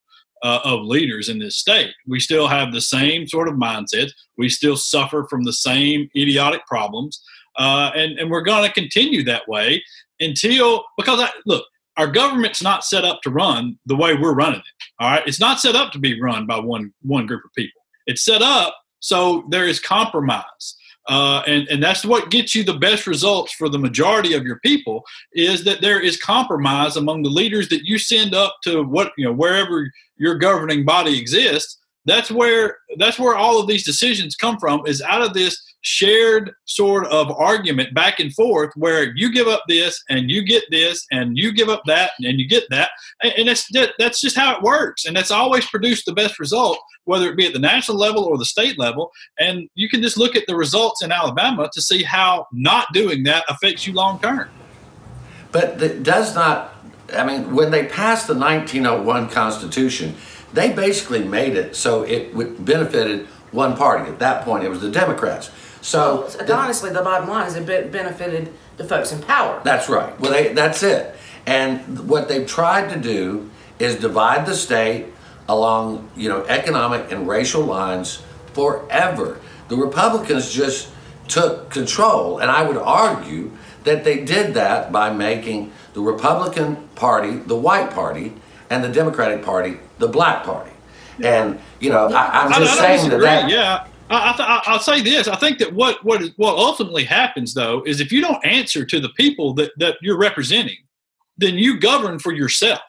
uh, 0.43 0.59
of 0.63 0.81
leaders 0.81 1.27
in 1.27 1.39
this 1.39 1.57
state. 1.57 1.91
We 2.07 2.19
still 2.19 2.47
have 2.47 2.71
the 2.71 2.81
same 2.81 3.27
sort 3.27 3.47
of 3.47 3.55
mindset. 3.55 4.11
We 4.37 4.47
still 4.47 4.77
suffer 4.77 5.25
from 5.29 5.43
the 5.43 5.53
same 5.53 6.09
idiotic 6.15 6.65
problems. 6.67 7.21
Uh, 7.57 7.91
and, 7.95 8.17
and 8.19 8.29
we're 8.29 8.41
going 8.41 8.67
to 8.67 8.73
continue 8.73 9.23
that 9.23 9.47
way 9.47 9.83
until, 10.19 10.83
because 10.97 11.21
I, 11.21 11.29
look, 11.45 11.65
our 11.97 12.07
government's 12.07 12.61
not 12.61 12.83
set 12.83 13.05
up 13.05 13.21
to 13.21 13.29
run 13.29 13.77
the 13.85 13.95
way 13.95 14.15
we're 14.15 14.33
running 14.33 14.59
it. 14.59 14.83
All 14.99 15.09
right. 15.09 15.23
It's 15.25 15.39
not 15.39 15.59
set 15.59 15.75
up 15.75 15.91
to 15.93 15.99
be 15.99 16.21
run 16.21 16.45
by 16.45 16.59
one, 16.59 16.93
one 17.01 17.25
group 17.25 17.43
of 17.45 17.53
people. 17.55 17.81
It's 18.05 18.21
set 18.21 18.41
up 18.41 18.75
so 19.05 19.45
there 19.49 19.65
is 19.65 19.79
compromise. 19.79 20.75
Uh, 21.07 21.43
and, 21.45 21.67
and 21.67 21.83
that's 21.83 22.03
what 22.03 22.31
gets 22.31 22.55
you 22.55 22.63
the 22.63 22.73
best 22.73 23.05
results 23.05 23.51
for 23.53 23.69
the 23.69 23.77
majority 23.77 24.33
of 24.33 24.43
your 24.43 24.59
people 24.61 25.03
is 25.33 25.63
that 25.63 25.79
there 25.79 25.99
is 25.99 26.17
compromise 26.17 26.97
among 26.97 27.21
the 27.21 27.29
leaders 27.29 27.69
that 27.69 27.83
you 27.83 27.99
send 27.99 28.33
up 28.33 28.55
to 28.63 28.81
what 28.81 29.11
you 29.15 29.23
know 29.23 29.31
wherever 29.31 29.91
your 30.17 30.35
governing 30.35 30.83
body 30.83 31.19
exists 31.19 31.77
that's 32.05 32.31
where 32.31 32.77
that's 32.97 33.19
where 33.19 33.35
all 33.35 33.59
of 33.59 33.67
these 33.67 33.85
decisions 33.85 34.35
come 34.35 34.57
from 34.57 34.81
is 34.87 34.99
out 35.03 35.21
of 35.21 35.35
this 35.35 35.61
shared 35.85 36.51
sort 36.65 37.05
of 37.07 37.29
argument 37.31 37.93
back 37.93 38.19
and 38.19 38.33
forth 38.33 38.71
where 38.75 39.15
you 39.15 39.31
give 39.31 39.47
up 39.47 39.61
this 39.67 40.03
and 40.09 40.31
you 40.31 40.43
get 40.43 40.63
this 40.71 41.05
and 41.11 41.37
you 41.37 41.53
give 41.53 41.69
up 41.69 41.83
that 41.85 42.11
and 42.23 42.39
you 42.39 42.47
get 42.47 42.63
that. 42.71 42.89
And 43.21 43.47
that's 43.47 43.69
that's 43.99 44.19
just 44.19 44.35
how 44.35 44.55
it 44.55 44.63
works. 44.63 45.05
And 45.05 45.15
that's 45.15 45.31
always 45.31 45.65
produced 45.67 46.05
the 46.05 46.13
best 46.13 46.39
result 46.39 46.79
whether 47.05 47.29
it 47.29 47.37
be 47.37 47.45
at 47.45 47.53
the 47.53 47.59
national 47.59 47.97
level 47.97 48.23
or 48.23 48.35
the 48.35 48.45
state 48.45 48.79
level. 48.79 49.11
And 49.39 49.69
you 49.75 49.87
can 49.87 50.01
just 50.01 50.17
look 50.17 50.35
at 50.35 50.47
the 50.47 50.55
results 50.55 51.03
in 51.03 51.11
Alabama 51.11 51.69
to 51.71 51.81
see 51.81 52.01
how 52.01 52.47
not 52.51 52.87
doing 52.93 53.23
that 53.25 53.45
affects 53.47 53.85
you 53.85 53.93
long 53.93 54.19
term. 54.19 54.49
But 55.51 55.81
it 55.81 56.03
does 56.03 56.35
not 56.35 56.73
I 57.13 57.23
mean 57.23 57.53
when 57.55 57.69
they 57.69 57.85
passed 57.85 58.25
the 58.25 58.33
1901 58.33 59.29
constitution 59.29 60.15
they 60.51 60.73
basically 60.73 61.23
made 61.23 61.55
it 61.55 61.75
so 61.75 62.01
it 62.01 62.33
benefited 62.65 63.27
one 63.51 63.77
party. 63.77 64.09
At 64.09 64.17
that 64.17 64.43
point 64.43 64.63
it 64.63 64.69
was 64.69 64.81
the 64.81 64.89
Democrats 64.89 65.51
so 65.85 66.21
well, 66.21 66.45
the, 66.47 66.55
honestly, 66.55 66.89
the 66.89 67.03
bottom 67.03 67.29
line 67.29 67.45
is 67.45 67.55
it 67.55 67.91
benefited 67.91 68.51
the 68.77 68.83
folks 68.83 69.11
in 69.11 69.21
power. 69.21 69.61
That's 69.63 69.87
right. 69.87 70.19
Well, 70.19 70.31
they, 70.31 70.51
that's 70.51 70.81
it. 70.81 71.15
And 71.45 72.09
what 72.09 72.27
they've 72.27 72.47
tried 72.47 72.89
to 72.89 72.99
do 72.99 73.51
is 73.77 73.95
divide 73.95 74.47
the 74.47 74.55
state 74.55 75.13
along, 75.47 76.09
you 76.15 76.27
know, 76.27 76.43
economic 76.45 77.11
and 77.11 77.27
racial 77.27 77.61
lines 77.61 78.23
forever. 78.53 79.39
The 79.67 79.75
Republicans 79.75 80.51
just 80.51 80.89
took 81.27 81.69
control, 81.69 82.39
and 82.39 82.49
I 82.49 82.63
would 82.63 82.77
argue 82.77 83.51
that 83.83 84.03
they 84.03 84.25
did 84.25 84.55
that 84.55 84.91
by 84.91 85.13
making 85.13 85.71
the 85.93 86.01
Republican 86.01 86.77
Party 86.95 87.37
the 87.37 87.55
white 87.55 87.91
party 87.91 88.33
and 88.71 88.83
the 88.83 88.89
Democratic 88.89 89.45
Party 89.45 89.77
the 89.99 90.07
black 90.07 90.43
party. 90.45 90.71
And 91.23 91.59
you 91.79 91.91
know, 91.91 92.07
I, 92.07 92.45
am 92.45 92.53
just 92.53 92.81
I, 92.81 92.93
I 92.93 92.97
saying 92.97 93.11
that, 93.11 93.19
that 93.21 93.49
yeah. 93.51 93.85
I, 94.09 94.71
will 94.71 94.79
say 94.79 95.01
this. 95.01 95.27
I 95.27 95.35
think 95.35 95.57
that 95.59 95.73
what 95.73 96.03
what 96.03 96.21
what 96.37 96.55
ultimately 96.57 97.03
happens 97.03 97.53
though 97.53 97.81
is 97.85 97.99
if 97.99 98.11
you 98.11 98.21
don't 98.21 98.43
answer 98.45 98.85
to 98.85 98.99
the 98.99 99.09
people 99.09 99.53
that 99.55 99.71
that 99.77 99.97
you're 100.01 100.17
representing, 100.17 100.77
then 101.37 101.55
you 101.55 101.79
govern 101.79 102.19
for 102.19 102.33
yourself. 102.33 102.81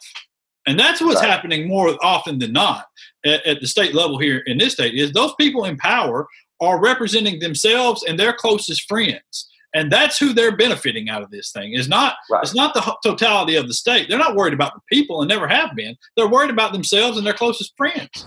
And 0.66 0.78
that's 0.78 1.00
what's 1.00 1.20
Right. 1.20 1.30
happening 1.30 1.68
more 1.68 1.96
often 2.02 2.38
than 2.38 2.52
not 2.52 2.86
at, 3.24 3.44
at 3.46 3.60
the 3.60 3.66
state 3.66 3.94
level 3.94 4.18
here 4.18 4.38
in 4.46 4.58
this 4.58 4.74
state 4.74 4.94
is 4.94 5.12
those 5.12 5.34
people 5.36 5.64
in 5.64 5.76
power 5.76 6.26
are 6.60 6.80
representing 6.80 7.38
themselves 7.38 8.02
and 8.02 8.18
their 8.18 8.32
closest 8.32 8.86
friends. 8.88 9.48
And 9.74 9.92
that's 9.92 10.18
who 10.18 10.32
they're 10.32 10.56
benefiting 10.56 11.10
out 11.10 11.22
of 11.22 11.30
this 11.30 11.52
thing. 11.52 11.74
Is 11.74 11.88
not 11.88 12.14
it's 12.42 12.54
not 12.54 12.74
the 12.74 12.96
totality 13.04 13.56
of 13.56 13.68
the 13.68 13.74
state. 13.74 14.08
They're 14.08 14.18
not 14.18 14.34
worried 14.34 14.54
about 14.54 14.74
the 14.74 14.80
people 14.90 15.20
and 15.22 15.28
never 15.28 15.46
have 15.48 15.74
been. 15.76 15.96
They're 16.16 16.28
worried 16.28 16.50
about 16.50 16.72
themselves 16.72 17.16
and 17.18 17.26
their 17.26 17.34
closest 17.34 17.76
friends. 17.76 18.26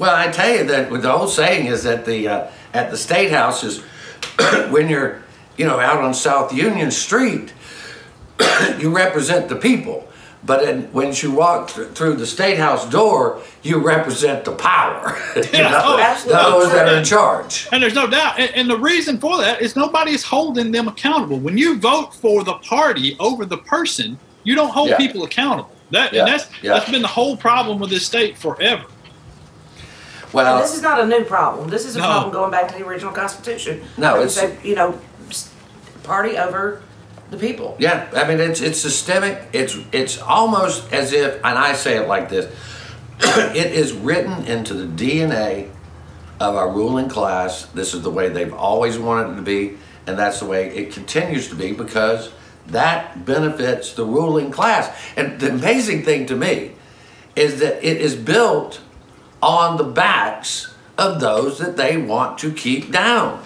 Well, 0.00 0.16
I 0.16 0.28
tell 0.32 0.48
you 0.48 0.64
that 0.64 0.90
the 0.90 1.12
old 1.12 1.28
saying 1.30 1.66
is 1.66 1.82
that 1.82 2.06
the 2.06 2.26
uh, 2.26 2.50
at 2.72 2.90
the 2.90 2.96
state 2.96 3.30
house 3.30 3.62
is 3.62 3.80
when 4.70 4.88
you're 4.88 5.22
you 5.58 5.66
know 5.66 5.78
out 5.78 5.98
on 5.98 6.14
South 6.14 6.54
Union 6.54 6.90
Street, 6.90 7.52
you 8.78 8.90
represent 8.90 9.50
the 9.50 9.56
people. 9.56 10.06
But 10.42 10.62
in, 10.62 10.82
when 10.94 11.12
you 11.14 11.32
walk 11.32 11.68
th- 11.68 11.88
through 11.88 12.14
the 12.14 12.26
state 12.26 12.56
house 12.56 12.88
door, 12.88 13.42
you 13.62 13.78
represent 13.78 14.46
the 14.46 14.52
power. 14.52 15.18
you 15.36 15.42
know, 15.52 15.82
oh, 15.84 15.96
those 16.26 16.72
that 16.72 16.88
are 16.88 16.96
in 16.96 17.04
charge. 17.04 17.68
And 17.70 17.82
there's 17.82 17.94
no 17.94 18.06
doubt. 18.06 18.38
And, 18.38 18.50
and 18.54 18.70
the 18.70 18.78
reason 18.78 19.18
for 19.18 19.36
that 19.36 19.60
is 19.60 19.76
nobody 19.76 20.12
is 20.12 20.24
holding 20.24 20.72
them 20.72 20.88
accountable. 20.88 21.38
When 21.38 21.58
you 21.58 21.78
vote 21.78 22.14
for 22.14 22.42
the 22.42 22.54
party 22.54 23.18
over 23.20 23.44
the 23.44 23.58
person, 23.58 24.18
you 24.44 24.54
don't 24.54 24.70
hold 24.70 24.88
Yeah. 24.88 24.96
people 24.96 25.24
accountable. 25.24 25.72
That 25.90 26.14
Yeah, 26.14 26.20
and 26.20 26.28
that's 26.32 26.48
yeah. 26.62 26.72
that's 26.72 26.90
been 26.90 27.02
the 27.02 27.08
whole 27.08 27.36
problem 27.36 27.78
with 27.78 27.90
this 27.90 28.06
state 28.06 28.38
forever. 28.38 28.84
Well, 30.32 30.56
And 30.56 30.64
this 30.64 30.74
is 30.74 30.82
not 30.82 31.00
a 31.00 31.06
new 31.06 31.24
problem. 31.24 31.68
This 31.70 31.84
is 31.84 31.96
a 31.96 31.98
No. 31.98 32.04
problem 32.06 32.32
going 32.32 32.50
back 32.50 32.68
to 32.68 32.78
the 32.78 32.86
original 32.86 33.12
Constitution. 33.12 33.82
No, 33.96 34.12
Where 34.14 34.22
it's- 34.22 34.34
say, 34.34 34.56
you 34.62 34.74
know, 34.74 34.94
party 36.02 36.36
over 36.36 36.80
the 37.30 37.36
people. 37.36 37.76
Yeah, 37.78 38.06
I 38.14 38.24
mean 38.24 38.40
it's 38.40 38.60
it's 38.60 38.80
systemic. 38.80 39.38
It's 39.52 39.76
it's 39.92 40.20
almost 40.20 40.92
as 40.92 41.12
if, 41.12 41.34
and 41.44 41.58
I 41.58 41.72
say 41.74 41.96
it 41.96 42.08
like 42.08 42.28
this: 42.28 42.46
it 43.20 43.72
is 43.72 43.92
written 43.92 44.44
into 44.46 44.74
the 44.74 44.86
DNA 44.86 45.68
of 46.40 46.56
our 46.56 46.70
ruling 46.70 47.08
class. 47.08 47.66
This 47.74 47.94
is 47.94 48.02
the 48.02 48.10
way 48.10 48.28
they've 48.28 48.52
always 48.54 48.98
wanted 48.98 49.32
it 49.32 49.36
to 49.36 49.42
be, 49.42 49.78
and 50.06 50.18
that's 50.18 50.40
the 50.40 50.46
way 50.46 50.68
it 50.74 50.92
continues 50.92 51.48
to 51.48 51.54
be 51.54 51.72
because 51.72 52.30
that 52.66 53.24
benefits 53.24 53.92
the 53.92 54.04
ruling 54.04 54.50
class. 54.50 54.90
And 55.16 55.38
the 55.40 55.50
amazing 55.50 56.04
thing 56.04 56.26
to 56.26 56.36
me 56.36 56.72
is 57.36 57.60
that 57.60 57.84
it 57.86 57.98
is 57.98 58.14
built 58.16 58.80
on 59.42 59.76
the 59.76 59.84
backs 59.84 60.74
of 60.98 61.20
those 61.20 61.58
that 61.58 61.76
they 61.76 61.96
want 61.96 62.38
to 62.38 62.52
keep 62.52 62.92
down. 62.92 63.44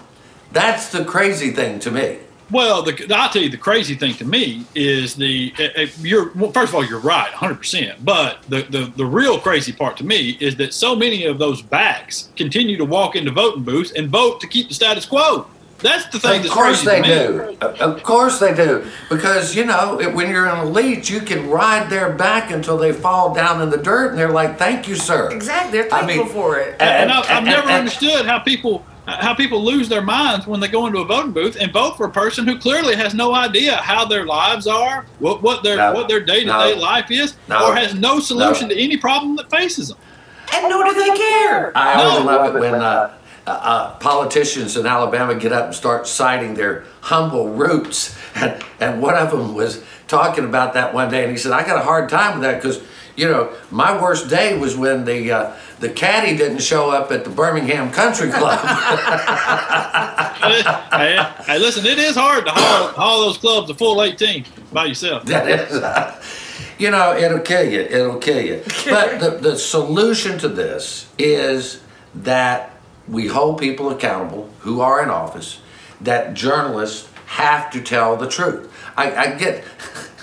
That's 0.52 0.90
the 0.90 1.04
crazy 1.04 1.50
thing 1.50 1.78
to 1.80 1.90
me. 1.90 2.18
Well, 2.50 2.82
the, 2.82 2.92
I'll 3.14 3.30
tell 3.30 3.42
you 3.42 3.48
the 3.48 3.56
crazy 3.56 3.94
thing 3.94 4.14
to 4.14 4.24
me 4.24 4.66
is 4.74 5.14
the 5.14 5.52
uh, 5.58 5.82
uh, 5.82 5.86
you're 6.00 6.30
well, 6.34 6.52
first 6.52 6.70
of 6.70 6.74
all 6.74 6.84
you're 6.84 7.00
right 7.00 7.30
100 7.30 7.54
percent 7.54 8.04
but 8.04 8.42
the, 8.48 8.62
the 8.62 8.92
the 8.96 9.04
real 9.04 9.40
crazy 9.40 9.72
part 9.72 9.96
to 9.96 10.04
me 10.04 10.36
is 10.40 10.54
that 10.56 10.74
so 10.74 10.94
many 10.94 11.24
of 11.24 11.38
those 11.38 11.62
backs 11.62 12.28
continue 12.36 12.76
to 12.76 12.84
walk 12.84 13.16
into 13.16 13.30
voting 13.30 13.64
booths 13.64 13.92
and 13.92 14.08
vote 14.08 14.40
to 14.42 14.46
keep 14.46 14.68
the 14.68 14.74
status 14.74 15.06
quo 15.06 15.46
that's 15.84 16.06
the 16.06 16.18
thing 16.18 16.38
Of 16.38 16.42
that's 16.42 16.54
course 16.54 16.82
crazy 16.82 17.02
they 17.02 17.08
to 17.08 17.32
me. 17.32 17.56
do. 17.60 17.66
Of 17.66 17.80
of 17.96 18.02
course 18.02 18.38
they 18.40 18.54
do. 18.54 18.84
Because, 19.08 19.54
you 19.54 19.64
know, 19.64 19.98
when 20.14 20.30
you're 20.30 20.48
an 20.48 20.66
elite, 20.66 21.08
you 21.08 21.20
can 21.20 21.48
ride 21.48 21.88
their 21.90 22.10
back 22.12 22.50
until 22.50 22.76
they 22.76 22.92
fall 22.92 23.32
down 23.34 23.60
in 23.62 23.70
the 23.70 23.76
dirt 23.78 24.10
and 24.10 24.18
they're 24.18 24.30
like, 24.32 24.58
thank 24.58 24.88
you, 24.88 24.96
sir. 24.96 25.30
Exactly. 25.30 25.70
They're 25.72 25.94
I 25.94 26.00
thankful 26.06 26.24
mean, 26.24 26.32
for 26.32 26.58
it. 26.58 26.80
And, 26.80 27.12
I've, 27.12 27.24
I've 27.26 27.30
and- 27.36 27.46
never 27.46 27.68
and- 27.68 27.78
understood 27.80 28.26
how 28.26 28.40
people 28.40 28.84
how 29.06 29.34
people 29.34 29.62
lose 29.62 29.86
their 29.90 30.00
minds 30.00 30.46
when 30.46 30.60
they 30.60 30.68
go 30.68 30.86
into 30.86 30.98
a 31.00 31.04
voting 31.04 31.30
booth 31.32 31.56
and 31.60 31.70
vote 31.70 31.94
for 31.98 32.06
a 32.06 32.10
person 32.10 32.46
who 32.46 32.58
clearly 32.58 32.96
has 32.96 33.12
no 33.12 33.34
idea 33.34 33.76
how 33.76 34.06
their 34.06 34.24
lives 34.24 34.66
are, 34.66 35.04
what 35.18 35.42
what 35.42 35.62
their 35.62 35.76
No. 35.76 35.92
what 35.92 36.08
their 36.08 36.20
day 36.20 36.40
to 36.40 36.46
day 36.46 36.74
No. 36.74 36.80
life 36.80 37.10
is, 37.10 37.36
No. 37.46 37.68
or 37.68 37.74
has 37.76 37.94
no 37.94 38.18
solution 38.18 38.68
No. 38.68 38.74
to 38.74 38.80
any 38.82 38.96
problem 38.96 39.36
that 39.36 39.50
faces 39.50 39.88
them. 39.90 39.98
And 40.54 40.70
nor 40.70 40.84
do 40.84 40.94
they 40.94 41.14
care. 41.14 41.70
I 41.76 41.94
always 42.02 42.24
No. 42.24 42.32
love 42.32 42.56
it 42.56 42.60
when 42.60 42.74
uh, 42.76 43.10
uh, 43.46 43.50
uh, 43.50 43.94
politicians 43.98 44.76
in 44.76 44.86
Alabama 44.86 45.34
get 45.34 45.52
up 45.52 45.66
and 45.66 45.74
start 45.74 46.06
citing 46.06 46.54
their 46.54 46.84
humble 47.02 47.50
roots. 47.50 48.16
And, 48.36 48.64
and 48.80 49.00
one 49.00 49.14
of 49.14 49.30
them 49.30 49.54
was 49.54 49.84
talking 50.08 50.44
about 50.44 50.74
that 50.74 50.92
one 50.92 51.08
day, 51.08 51.22
and 51.22 51.30
he 51.30 51.38
said, 51.38 51.52
I 51.52 51.64
got 51.64 51.78
a 51.78 51.84
hard 51.84 52.08
time 52.08 52.40
with 52.40 52.42
that 52.42 52.60
because, 52.60 52.82
you 53.14 53.28
know, 53.28 53.54
my 53.70 54.02
worst 54.02 54.28
day 54.28 54.58
was 54.58 54.76
when 54.76 55.04
the, 55.04 55.30
uh, 55.30 55.56
the 55.78 55.88
caddy 55.88 56.36
didn't 56.36 56.58
show 56.58 56.90
up 56.90 57.12
at 57.12 57.22
the 57.22 57.30
Birmingham 57.30 57.92
Country 57.92 58.30
Club. 58.30 58.58
hey, 61.46 61.58
listen, 61.60 61.86
it 61.86 61.98
is 61.98 62.16
hard 62.16 62.44
to 62.46 62.50
haul, 62.50 62.88
haul 62.88 63.26
those 63.26 63.38
clubs 63.38 63.70
a 63.70 63.74
full 63.74 64.02
18 64.02 64.44
by 64.72 64.86
yourself. 64.86 65.24
That 65.26 65.48
is, 65.48 65.76
uh, 65.76 66.20
you 66.76 66.90
know, 66.90 67.16
it'll 67.16 67.38
kill 67.38 67.70
you. 67.70 67.82
It'll 67.82 68.18
kill 68.18 68.40
you. 68.40 68.64
But 68.86 69.20
the, 69.20 69.38
the 69.40 69.56
solution 69.56 70.38
to 70.38 70.48
this 70.48 71.08
is 71.18 71.80
that 72.16 72.73
we 73.08 73.26
hold 73.26 73.58
people 73.58 73.90
accountable 73.90 74.50
who 74.60 74.80
are 74.80 75.02
in 75.02 75.10
office, 75.10 75.60
that 76.00 76.34
journalists 76.34 77.10
have 77.26 77.70
to 77.70 77.80
tell 77.80 78.16
the 78.16 78.28
truth. 78.28 78.72
I, 78.96 79.14
I 79.14 79.34
get 79.34 79.64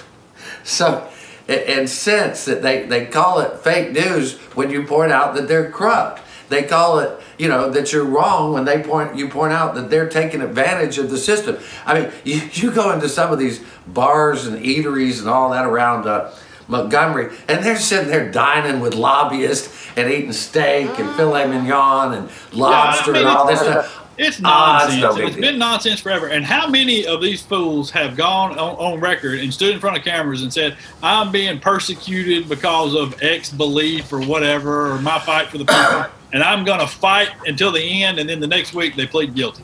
so 0.63 1.07
and 1.47 1.89
since 1.89 2.45
that 2.45 2.61
they, 2.61 2.85
they 2.85 3.05
call 3.05 3.39
it 3.39 3.59
fake 3.59 3.91
news 3.91 4.37
when 4.55 4.69
you 4.69 4.85
point 4.85 5.11
out 5.11 5.35
that 5.35 5.47
they're 5.47 5.69
corrupt. 5.69 6.21
They 6.49 6.63
call 6.63 6.99
it, 6.99 7.19
you 7.37 7.47
know, 7.47 7.69
that 7.69 7.93
you're 7.93 8.05
wrong 8.05 8.53
when 8.53 8.65
they 8.65 8.83
point 8.83 9.15
you 9.15 9.29
point 9.29 9.53
out 9.53 9.73
that 9.75 9.89
they're 9.89 10.09
taking 10.09 10.41
advantage 10.41 10.97
of 10.97 11.09
the 11.09 11.17
system. 11.17 11.57
I 11.85 11.99
mean, 11.99 12.11
you, 12.23 12.41
you 12.53 12.71
go 12.71 12.91
into 12.91 13.09
some 13.09 13.31
of 13.31 13.39
these 13.39 13.63
bars 13.87 14.45
and 14.45 14.63
eateries 14.63 15.19
and 15.19 15.29
all 15.29 15.51
that 15.51 15.65
around 15.65 16.07
uh, 16.07 16.31
Montgomery, 16.67 17.35
and 17.47 17.63
they're 17.63 17.77
sitting 17.77 18.09
there 18.09 18.29
dining 18.31 18.79
with 18.79 18.95
lobbyists 18.95 19.87
and 19.97 20.09
eating 20.11 20.31
steak 20.33 20.97
and 20.99 21.09
filet 21.15 21.47
mignon 21.47 22.13
and 22.13 22.29
lobster 22.53 23.11
Yeah, 23.13 23.17
I 23.17 23.21
mean, 23.21 23.27
and 23.27 23.37
all 23.37 23.47
this 23.47 23.59
stuff. 23.59 23.97
It's 24.17 24.39
Ah, 24.43 24.85
it's 24.85 24.93
nonsense. 24.97 25.01
no 25.01 25.15
big 25.15 25.27
it's 25.29 25.35
been 25.37 25.57
nonsense 25.57 25.99
forever. 25.99 26.27
And 26.27 26.45
how 26.45 26.67
many 26.67 27.07
of 27.07 27.21
these 27.21 27.41
fools 27.41 27.89
have 27.91 28.15
gone 28.15 28.51
on, 28.59 28.75
on 28.75 28.99
record 28.99 29.39
and 29.39 29.51
stood 29.51 29.73
in 29.73 29.79
front 29.79 29.97
of 29.97 30.03
cameras 30.03 30.43
and 30.43 30.53
said, 30.53 30.77
I'm 31.01 31.31
being 31.31 31.59
persecuted 31.59 32.47
because 32.47 32.93
of 32.93 33.21
X 33.23 33.49
belief 33.49 34.11
or 34.13 34.21
whatever, 34.21 34.91
or 34.91 34.99
my 35.01 35.17
fight 35.17 35.47
for 35.47 35.57
the 35.57 35.65
people, 35.65 36.05
and 36.33 36.43
I'm 36.43 36.63
going 36.65 36.81
to 36.81 36.87
fight 36.87 37.29
until 37.47 37.71
the 37.71 38.03
end, 38.03 38.19
and 38.19 38.29
then 38.29 38.39
the 38.39 38.47
next 38.47 38.73
week 38.75 38.95
they 38.95 39.07
plead 39.07 39.33
guilty. 39.33 39.63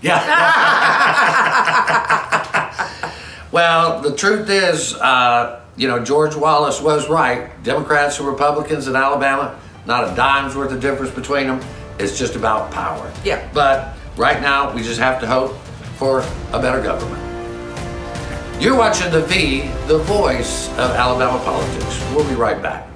Yeah. 0.00 0.22
well, 3.52 4.00
the 4.00 4.14
truth 4.16 4.48
is, 4.48 4.94
uh, 4.94 5.60
you 5.76 5.88
know, 5.88 6.02
George 6.02 6.34
Wallace 6.34 6.80
was 6.80 7.08
right. 7.08 7.50
Democrats 7.62 8.18
and 8.18 8.26
Republicans 8.26 8.88
in 8.88 8.96
Alabama, 8.96 9.58
not 9.84 10.10
a 10.10 10.16
dime's 10.16 10.56
worth 10.56 10.72
of 10.72 10.80
difference 10.80 11.14
between 11.14 11.46
them. 11.46 11.60
It's 11.98 12.18
just 12.18 12.34
about 12.34 12.70
power. 12.70 13.12
Yeah. 13.24 13.48
But 13.52 13.94
right 14.16 14.40
now, 14.40 14.74
we 14.74 14.82
just 14.82 15.00
have 15.00 15.20
to 15.20 15.26
hope 15.26 15.54
for 15.96 16.20
a 16.52 16.60
better 16.60 16.82
government. 16.82 17.22
You're 18.60 18.76
watching 18.76 19.12
The 19.12 19.20
V, 19.22 19.68
the 19.86 19.98
voice 19.98 20.70
of 20.72 20.90
Alabama 20.92 21.38
politics. 21.44 22.02
We'll 22.14 22.26
be 22.26 22.34
right 22.34 22.60
back. 22.62 22.95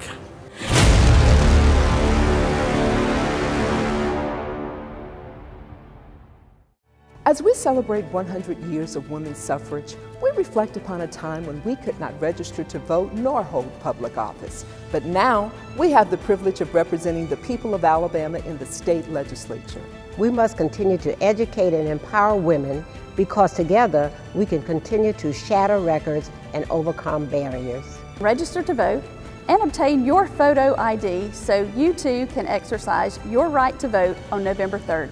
As 7.23 7.39
we 7.39 7.53
celebrate 7.53 8.05
100 8.05 8.57
years 8.63 8.95
of 8.95 9.11
women's 9.11 9.37
suffrage, 9.37 9.95
we 10.23 10.31
reflect 10.31 10.75
upon 10.75 11.01
a 11.01 11.07
time 11.07 11.45
when 11.45 11.63
we 11.63 11.75
could 11.75 11.99
not 11.99 12.19
register 12.19 12.63
to 12.63 12.79
vote 12.79 13.13
nor 13.13 13.43
hold 13.43 13.71
public 13.79 14.17
office. 14.17 14.65
But 14.91 15.05
now 15.05 15.51
we 15.77 15.91
have 15.91 16.09
the 16.09 16.17
privilege 16.17 16.61
of 16.61 16.73
representing 16.73 17.27
the 17.27 17.37
people 17.37 17.75
of 17.75 17.85
Alabama 17.85 18.39
in 18.39 18.57
the 18.57 18.65
state 18.65 19.07
legislature. 19.09 19.83
We 20.17 20.31
must 20.31 20.57
continue 20.57 20.97
to 20.97 21.23
educate 21.23 21.75
and 21.75 21.87
empower 21.87 22.35
women 22.35 22.83
because 23.15 23.53
together 23.53 24.11
we 24.33 24.47
can 24.47 24.63
continue 24.63 25.13
to 25.13 25.31
shatter 25.31 25.77
records 25.77 26.31
and 26.55 26.65
overcome 26.71 27.27
barriers. 27.27 27.99
Register 28.19 28.63
to 28.63 28.73
vote 28.73 29.03
and 29.47 29.61
obtain 29.61 30.05
your 30.05 30.25
photo 30.25 30.75
ID 30.79 31.31
so 31.33 31.69
you 31.75 31.93
too 31.93 32.25
can 32.33 32.47
exercise 32.47 33.19
your 33.29 33.47
right 33.49 33.77
to 33.79 33.87
vote 33.87 34.17
on 34.31 34.43
November 34.43 34.79
3rd. 34.79 35.11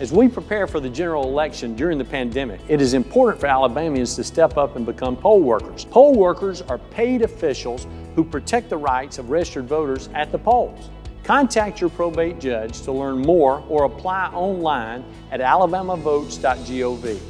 As 0.00 0.12
we 0.12 0.28
prepare 0.28 0.66
for 0.66 0.80
the 0.80 0.88
general 0.88 1.24
election 1.24 1.76
during 1.76 1.98
the 1.98 2.06
pandemic, 2.06 2.62
it 2.68 2.80
is 2.80 2.94
important 2.94 3.38
for 3.38 3.48
Alabamians 3.48 4.16
to 4.16 4.24
step 4.24 4.56
up 4.56 4.76
and 4.76 4.86
become 4.86 5.14
poll 5.14 5.42
workers. 5.42 5.84
Poll 5.84 6.14
workers 6.14 6.62
are 6.62 6.78
paid 6.78 7.20
officials 7.20 7.86
who 8.14 8.24
protect 8.24 8.70
the 8.70 8.78
rights 8.78 9.18
of 9.18 9.28
registered 9.28 9.66
voters 9.66 10.08
at 10.14 10.32
the 10.32 10.38
polls. 10.38 10.88
Contact 11.22 11.82
your 11.82 11.90
probate 11.90 12.40
judge 12.40 12.80
to 12.80 12.92
learn 12.92 13.18
more 13.18 13.62
or 13.68 13.84
apply 13.84 14.28
online 14.28 15.04
at 15.32 15.40
alabamavotes.gov. 15.40 17.20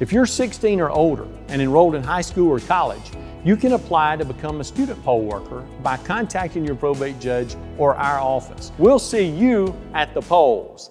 If 0.00 0.12
you're 0.12 0.26
16 0.26 0.80
or 0.80 0.90
older 0.90 1.28
and 1.46 1.62
enrolled 1.62 1.94
in 1.94 2.02
high 2.02 2.22
school 2.22 2.50
or 2.50 2.58
college, 2.58 3.08
you 3.44 3.56
can 3.56 3.74
apply 3.74 4.16
to 4.16 4.24
become 4.24 4.60
a 4.60 4.64
student 4.64 5.00
poll 5.04 5.22
worker 5.22 5.60
by 5.80 5.96
contacting 5.98 6.64
your 6.64 6.74
probate 6.74 7.20
judge 7.20 7.54
or 7.78 7.94
our 7.94 8.18
office. 8.18 8.72
We'll 8.78 8.98
see 8.98 9.24
you 9.24 9.76
at 9.94 10.12
the 10.12 10.22
polls. 10.22 10.90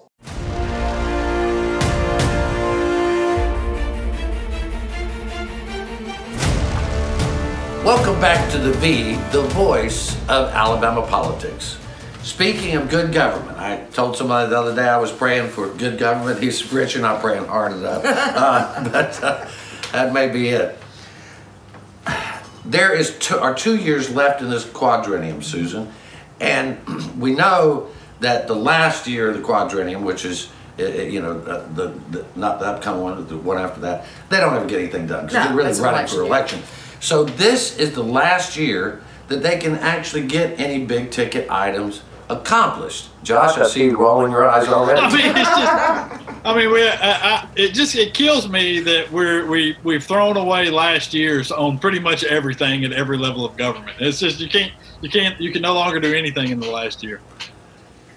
Welcome 7.86 8.20
back 8.20 8.50
to 8.50 8.58
the 8.58 8.72
V, 8.72 9.12
the 9.30 9.42
voice 9.42 10.16
of 10.28 10.48
Alabama 10.48 11.06
politics. 11.06 11.78
Speaking 12.24 12.74
of 12.74 12.90
good 12.90 13.12
government, 13.12 13.58
I 13.58 13.84
told 13.92 14.16
somebody 14.16 14.50
the 14.50 14.58
other 14.58 14.74
day 14.74 14.88
I 14.88 14.98
was 14.98 15.12
praying 15.12 15.50
for 15.50 15.68
good 15.68 15.96
government. 15.96 16.42
He's 16.42 16.72
rich, 16.72 16.94
you're 16.94 17.02
not 17.02 17.20
praying 17.20 17.44
hard 17.44 17.74
enough. 17.74 18.02
Uh, 18.04 18.88
but 18.90 19.22
uh, 19.22 19.48
that 19.92 20.12
may 20.12 20.28
be 20.28 20.48
it. 20.48 20.76
There 22.64 22.92
is 22.92 23.16
two, 23.20 23.38
are 23.38 23.54
two 23.54 23.76
years 23.76 24.10
left 24.10 24.42
in 24.42 24.50
this 24.50 24.64
quadrennium, 24.64 25.44
Susan, 25.44 25.92
and 26.40 26.80
we 27.20 27.36
know 27.36 27.86
that 28.18 28.48
the 28.48 28.56
last 28.56 29.06
year 29.06 29.30
of 29.30 29.36
the 29.36 29.44
quadrennium, 29.44 30.02
which 30.02 30.24
is 30.24 30.50
uh, 30.80 30.82
uh, 30.82 30.86
you 30.86 31.22
know 31.22 31.38
uh, 31.38 31.64
the, 31.74 31.90
the 32.10 32.26
not 32.34 32.58
the 32.58 32.66
upcoming 32.66 33.02
one, 33.02 33.28
the 33.28 33.36
one 33.36 33.58
after 33.58 33.80
that, 33.82 34.06
they 34.28 34.40
don't 34.40 34.54
ever 34.56 34.66
get 34.66 34.80
anything 34.80 35.06
done 35.06 35.26
because 35.26 35.34
No, 35.34 35.44
they're 35.44 35.66
really 35.66 35.80
running 35.80 36.26
election 36.26 36.58
for 36.62 36.74
year. 36.80 36.85
Election. 37.10 37.36
So 37.36 37.36
this 37.36 37.78
is 37.78 37.94
the 37.94 38.02
last 38.02 38.56
year 38.56 39.02
that 39.28 39.42
they 39.42 39.58
can 39.58 39.74
actually 39.76 40.26
get 40.26 40.58
any 40.58 40.84
big 40.84 41.10
ticket 41.10 41.50
items 41.50 42.02
accomplished. 42.28 43.08
Josh, 43.22 43.58
I 43.58 43.66
see 43.66 43.84
you 43.84 43.98
rolling 43.98 44.32
your 44.32 44.48
eyes 44.48 44.68
already. 44.68 45.00
I 45.00 45.08
mean, 45.12 45.26
it's 45.36 45.48
just. 45.48 46.44
I 46.44 46.54
mean, 46.56 46.72
we. 46.72 46.86
I, 46.86 46.94
I, 47.00 47.48
it 47.56 47.72
just 47.72 47.94
it 47.96 48.14
kills 48.14 48.48
me 48.48 48.80
that 48.80 49.10
we're 49.10 49.46
we 49.46 49.76
we've 49.82 50.04
thrown 50.04 50.36
away 50.36 50.70
last 50.70 51.12
year's 51.14 51.50
on 51.50 51.78
pretty 51.78 51.98
much 51.98 52.24
everything 52.24 52.84
at 52.84 52.92
every 52.92 53.18
level 53.18 53.44
of 53.44 53.56
government. 53.56 53.96
It's 54.00 54.20
just 54.20 54.40
you 54.40 54.48
can't 54.48 54.72
you 55.00 55.10
can't 55.10 55.40
you 55.40 55.52
can 55.52 55.62
no 55.62 55.74
longer 55.74 55.98
do 56.00 56.14
anything 56.14 56.50
in 56.50 56.60
the 56.60 56.70
last 56.70 57.02
year. 57.02 57.20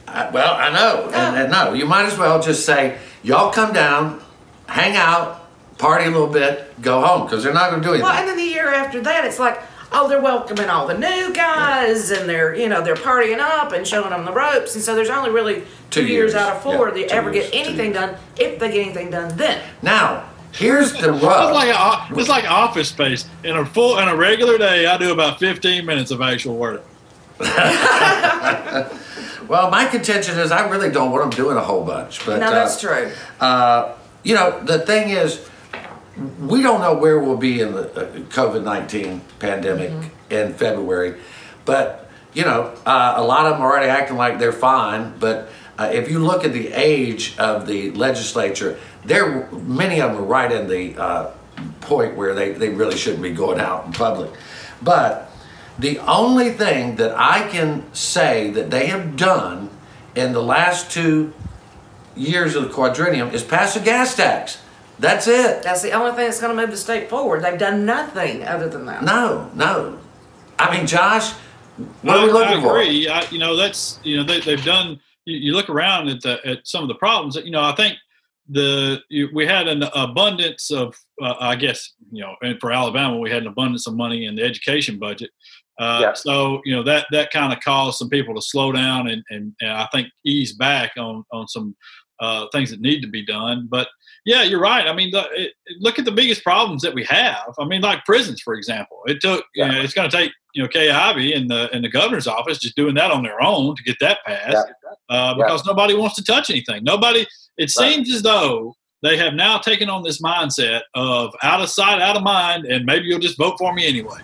I- 0.08 0.30
well, 0.32 0.56
I 0.56 0.72
know, 0.72 1.06
and, 1.14 1.38
and 1.38 1.52
no, 1.52 1.74
you 1.74 1.86
might 1.86 2.06
as 2.06 2.18
well 2.18 2.42
just 2.42 2.66
say, 2.66 2.98
y'all 3.22 3.52
come 3.52 3.74
down, 3.74 4.22
hang 4.68 4.96
out, 4.96 5.39
party 5.80 6.06
a 6.06 6.12
little 6.12 6.28
bit, 6.28 6.80
go 6.82 7.02
home, 7.02 7.26
because 7.26 7.44
they're 7.44 7.54
not 7.54 7.72
going 7.72 7.82
to 7.82 7.88
do 7.88 7.94
anything. 7.94 8.08
Well, 8.08 8.18
and 8.20 8.28
then 8.28 8.38
the 8.38 8.44
year 8.44 8.68
after 8.72 9.02
that, 9.02 9.26
it's 9.26 9.40
like, 9.40 9.60
oh, 9.92 10.08
they're 10.08 10.22
welcoming 10.22 10.70
all 10.70 10.86
the 10.86 10.98
new 10.98 11.34
guys, 11.34 12.12
and 12.12 12.30
they're 12.30 12.54
you 12.56 12.70
know 12.70 12.84
they're 12.84 12.94
partying 12.96 13.40
up 13.40 13.72
and 13.72 13.88
showing 13.88 14.12
them 14.12 14.26
the 14.26 14.32
ropes, 14.32 14.76
and 14.76 14.84
so 14.84 14.94
there's 14.94 15.10
only 15.10 15.32
really 15.32 15.62
two, 15.90 16.02
Two 16.02 16.06
years. 16.06 16.34
years. 16.34 16.36
out 16.36 16.58
of 16.58 16.62
four 16.62 16.90
Yeah, 16.90 16.94
that 16.94 17.10
two 17.10 17.16
ever 17.16 17.34
years, 17.34 17.50
get 17.50 17.66
anything 17.68 17.92
done. 17.94 18.16
If 18.38 18.60
they 18.60 18.72
get 18.72 18.86
anything 18.86 19.10
done, 19.10 19.36
then 19.38 19.60
Now, 19.82 20.30
here's 20.52 20.92
the 20.94 21.14
It's 21.16 21.24
rub. 21.24 21.54
like 21.54 21.70
a, 21.70 22.20
it's 22.20 22.30
like 22.30 22.50
office 22.50 22.90
space. 22.90 23.26
In 23.44 23.56
a 23.58 23.66
full 23.66 23.98
in 23.98 24.08
a 24.08 24.16
regular 24.16 24.58
day, 24.60 24.86
I 24.86 24.98
do 24.98 25.12
about 25.12 25.40
15 25.40 25.86
minutes 25.86 26.12
of 26.12 26.22
actual 26.22 26.56
work. 26.58 26.84
Well, 29.48 29.72
my 29.72 29.86
contention 29.88 30.38
is 30.38 30.52
I 30.52 30.70
really 30.70 30.92
don't 30.92 31.10
want 31.12 31.24
them 31.32 31.44
doing 31.46 31.58
a 31.58 31.62
whole 31.64 31.84
bunch. 31.84 32.24
But 32.24 32.40
no, 32.40 32.52
that's 32.52 32.84
uh, 32.84 32.88
true. 32.88 33.12
Uh, 33.40 33.94
you 34.24 34.36
know, 34.36 34.64
the 34.64 34.78
thing 34.78 35.10
is, 35.10 35.49
we 36.40 36.62
don't 36.62 36.82
know 36.82 36.94
where 36.94 37.20
we'll 37.20 37.38
be 37.38 37.62
in 37.62 37.74
the 37.74 37.90
uh, 37.92 38.12
COVID 38.30 38.64
19 38.64 39.22
pandemic 39.40 39.92
in 40.30 40.54
February. 40.54 41.20
But, 41.66 42.10
you 42.34 42.44
know, 42.44 42.76
uh, 42.86 43.14
a 43.18 43.24
lot 43.24 43.46
of 43.46 43.54
them 43.54 43.62
are 43.62 43.72
already 43.72 43.90
acting 43.90 44.18
like 44.18 44.40
they're 44.40 44.52
fine. 44.52 45.14
But 45.20 45.50
uh, 45.78 45.90
if 45.94 46.10
you 46.10 46.20
look 46.20 46.44
at 46.44 46.54
the 46.54 46.70
age 46.74 47.38
of 47.38 47.68
the 47.68 47.92
legislature, 47.92 48.78
they're, 49.06 49.50
many 49.52 50.02
of 50.02 50.12
them 50.12 50.22
are 50.22 50.26
right 50.26 50.52
in 50.52 50.68
the 50.68 50.98
uh, 50.98 51.32
point 51.82 52.16
where 52.16 52.34
they, 52.34 52.54
they 52.54 52.70
really 52.70 52.98
shouldn't 52.98 53.24
be 53.24 53.32
going 53.32 53.60
out 53.60 53.86
in 53.86 53.94
public. 53.94 54.32
But 54.82 55.32
the 55.78 56.00
only 56.00 56.52
thing 56.52 56.98
that 56.98 57.18
I 57.18 57.48
can 57.50 57.94
say 57.94 58.50
that 58.52 58.70
they 58.70 58.88
have 58.88 59.16
done 59.16 59.70
in 60.16 60.34
the 60.34 60.42
last 60.42 60.92
two 60.92 61.34
years 62.16 62.56
of 62.56 62.64
the 62.64 62.70
quadrennium 62.70 63.34
is 63.34 63.44
pass 63.44 63.76
a 63.76 63.80
gas 63.80 64.16
tax. 64.16 64.62
That's 65.00 65.28
it. 65.28 65.64
That's 65.64 65.82
the 65.82 65.92
only 65.92 66.12
thing 66.12 66.26
that's 66.26 66.42
going 66.42 66.56
to 66.56 66.62
move 66.62 66.72
the 66.72 66.78
state 66.78 67.10
forward. 67.10 67.42
They've 67.44 67.58
done 67.58 67.86
nothing 67.86 68.44
other 68.46 68.68
than 68.70 68.86
that. 68.86 69.04
No, 69.04 69.50
no. 69.56 69.98
I 70.58 70.76
mean, 70.76 70.86
Josh, 70.86 71.32
what 72.02 72.18
are 72.18 72.26
we 72.26 72.30
I, 72.30 72.34
looking 72.34 72.58
I 72.58 72.62
for? 72.62 72.78
agree. 72.80 73.08
I, 73.08 73.22
you 73.30 73.40
know, 73.40 73.56
that's 73.56 74.00
you 74.04 74.18
know 74.18 74.24
they, 74.24 74.42
they've 74.42 74.64
done. 74.64 75.00
You, 75.26 75.38
you 75.38 75.54
look 75.54 75.70
around 75.70 76.10
at 76.10 76.22
the, 76.22 76.46
at 76.46 76.68
some 76.68 76.84
of 76.84 76.90
the 76.90 76.96
problems. 76.96 77.36
that 77.36 77.46
You 77.46 77.52
know, 77.52 77.64
I 77.64 77.74
think 77.76 77.98
the 78.50 79.02
you, 79.10 79.30
we 79.34 79.46
had 79.46 79.68
an 79.68 79.84
abundance 79.96 80.70
of, 80.72 80.96
uh, 81.22 81.36
I 81.40 81.56
guess, 81.56 81.94
you 82.12 82.22
know, 82.22 82.36
and 82.42 82.60
for 82.60 82.72
Alabama, 82.72 83.18
we 83.18 83.30
had 83.30 83.44
an 83.44 83.48
abundance 83.48 83.88
of 83.88 83.96
money 83.96 84.26
in 84.26 84.36
the 84.36 84.44
education 84.44 85.00
budget. 85.00 85.30
Uh, 85.80 86.00
Yeah. 86.02 86.14
So 86.14 86.60
you 86.66 86.76
know 86.76 86.84
that 86.84 87.06
that 87.12 87.32
kind 87.32 87.54
of 87.54 87.60
caused 87.62 88.00
some 88.00 88.10
people 88.10 88.36
to 88.36 88.42
slow 88.42 88.74
down 88.74 89.08
and, 89.08 89.24
and, 89.30 89.54
and 89.62 89.72
I 89.72 89.88
think 89.94 90.10
ease 90.26 90.54
back 90.54 90.92
on 90.98 91.24
on 91.32 91.48
some 91.48 91.74
uh, 92.20 92.48
things 92.52 92.70
that 92.72 92.82
need 92.82 93.02
to 93.02 93.08
be 93.08 93.26
done. 93.26 93.68
But 93.72 93.88
yeah, 94.26 94.44
you're 94.44 94.60
right. 94.60 94.88
I 94.88 94.94
mean, 94.94 95.12
the, 95.12 95.28
it, 95.34 95.54
look 95.80 96.00
at 96.00 96.06
the 96.06 96.12
biggest 96.12 96.44
problems 96.44 96.82
that 96.82 96.94
we 96.94 97.04
have. 97.06 97.54
I 97.60 97.66
mean, 97.66 97.82
like 97.82 98.04
prisons, 98.06 98.42
for 98.42 98.54
example. 98.54 99.00
It 99.06 99.22
took 99.22 99.46
you 99.56 99.68
know, 99.68 99.80
it's 99.82 99.94
going 99.94 100.10
to 100.10 100.16
take 100.16 100.32
you 100.54 100.64
know 100.64 100.70
Kay 100.70 100.90
Ivey 100.90 101.34
and 101.34 101.50
the 101.50 101.70
and 101.74 101.84
the 101.84 101.90
governor's 101.90 102.28
office 102.28 102.60
just 102.60 102.76
doing 102.76 102.96
that 102.96 103.12
on 103.12 103.24
their 103.24 103.42
own 103.42 103.76
to 103.76 103.84
get 103.84 103.98
that 104.02 104.20
passed 104.26 104.68
uh, 105.10 105.34
because 105.36 105.66
nobody 105.66 105.96
wants 105.96 106.16
to 106.16 106.24
touch 106.24 106.50
anything. 106.50 106.84
Nobody. 106.84 107.26
It 107.58 107.70
seems 107.70 108.14
as 108.14 108.22
though 108.22 108.74
they 109.02 109.18
have 109.18 109.34
now 109.34 109.58
taken 109.58 109.90
on 109.90 110.04
this 110.04 110.22
mindset 110.22 110.82
of 110.94 111.34
out 111.44 111.62
of 111.62 111.70
sight, 111.70 112.02
out 112.02 112.16
of 112.16 112.24
mind, 112.24 112.66
and 112.66 112.86
maybe 112.86 113.06
you'll 113.06 113.20
just 113.20 113.38
vote 113.38 113.56
for 113.58 113.74
me 113.74 113.88
anyway. 113.88 114.20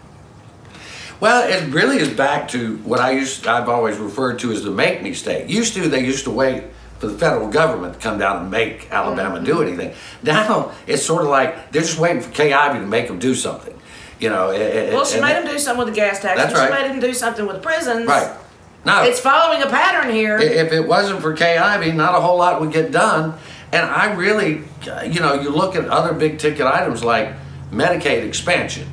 Well, 1.21 1.47
it 1.49 1.73
really 1.73 1.97
is 1.97 2.10
back 2.10 2.47
to 2.49 2.75
what 2.77 2.99
I 2.99 3.12
used. 3.12 3.47
I've 3.47 3.69
always 3.69 3.97
referred 3.97 4.38
to 4.39 4.51
as 4.51 4.63
the 4.63 4.71
make 4.71 5.01
me 5.01 5.13
state. 5.13 5.49
Used 5.49 5.73
to, 5.75 5.88
they 5.88 6.03
used 6.05 6.25
to 6.25 6.31
wait 6.31 6.65
the 7.07 7.17
federal 7.17 7.47
government 7.49 7.93
to 7.95 7.99
come 7.99 8.17
down 8.17 8.41
and 8.41 8.51
make 8.51 8.91
Alabama 8.91 9.39
do 9.43 9.61
anything. 9.61 9.93
Now 10.23 10.71
it's 10.87 11.03
sort 11.03 11.23
of 11.23 11.29
like 11.29 11.71
they're 11.71 11.81
just 11.81 11.99
waiting 11.99 12.21
for 12.21 12.31
Kay 12.31 12.53
Ivey 12.53 12.79
to 12.79 12.85
make 12.85 13.07
them 13.07 13.19
do 13.19 13.35
something. 13.35 13.73
You 14.19 14.29
know. 14.29 14.51
it- 14.51 14.93
Well, 14.93 15.05
she 15.05 15.19
made 15.19 15.35
them 15.35 15.45
do 15.45 15.59
something 15.59 15.85
with 15.85 15.93
the 15.93 15.99
gas 15.99 16.21
tax. 16.21 16.37
That's 16.37 16.53
and 16.53 16.69
right. 16.69 16.77
She 16.77 16.83
made 16.83 16.91
them 16.91 16.99
do 16.99 17.13
something 17.13 17.45
with 17.45 17.61
prisons. 17.61 18.07
Right. 18.07 18.31
No. 18.85 19.03
It's 19.03 19.19
following 19.19 19.61
a 19.63 19.67
pattern 19.67 20.13
here. 20.13 20.37
If 20.37 20.71
it 20.71 20.87
wasn't 20.87 21.21
for 21.21 21.33
Kay 21.33 21.57
Ivey, 21.57 21.91
not 21.91 22.15
a 22.15 22.21
whole 22.21 22.37
lot 22.37 22.61
would 22.61 22.71
get 22.71 22.91
done. 22.91 23.33
And 23.71 23.83
I 23.83 24.13
really, 24.13 24.61
you 25.07 25.19
know, 25.19 25.33
you 25.33 25.49
look 25.49 25.75
at 25.75 25.87
other 25.89 26.13
big 26.13 26.37
ticket 26.37 26.65
items 26.67 27.03
like 27.03 27.33
Medicaid 27.71 28.23
expansion. 28.23 28.87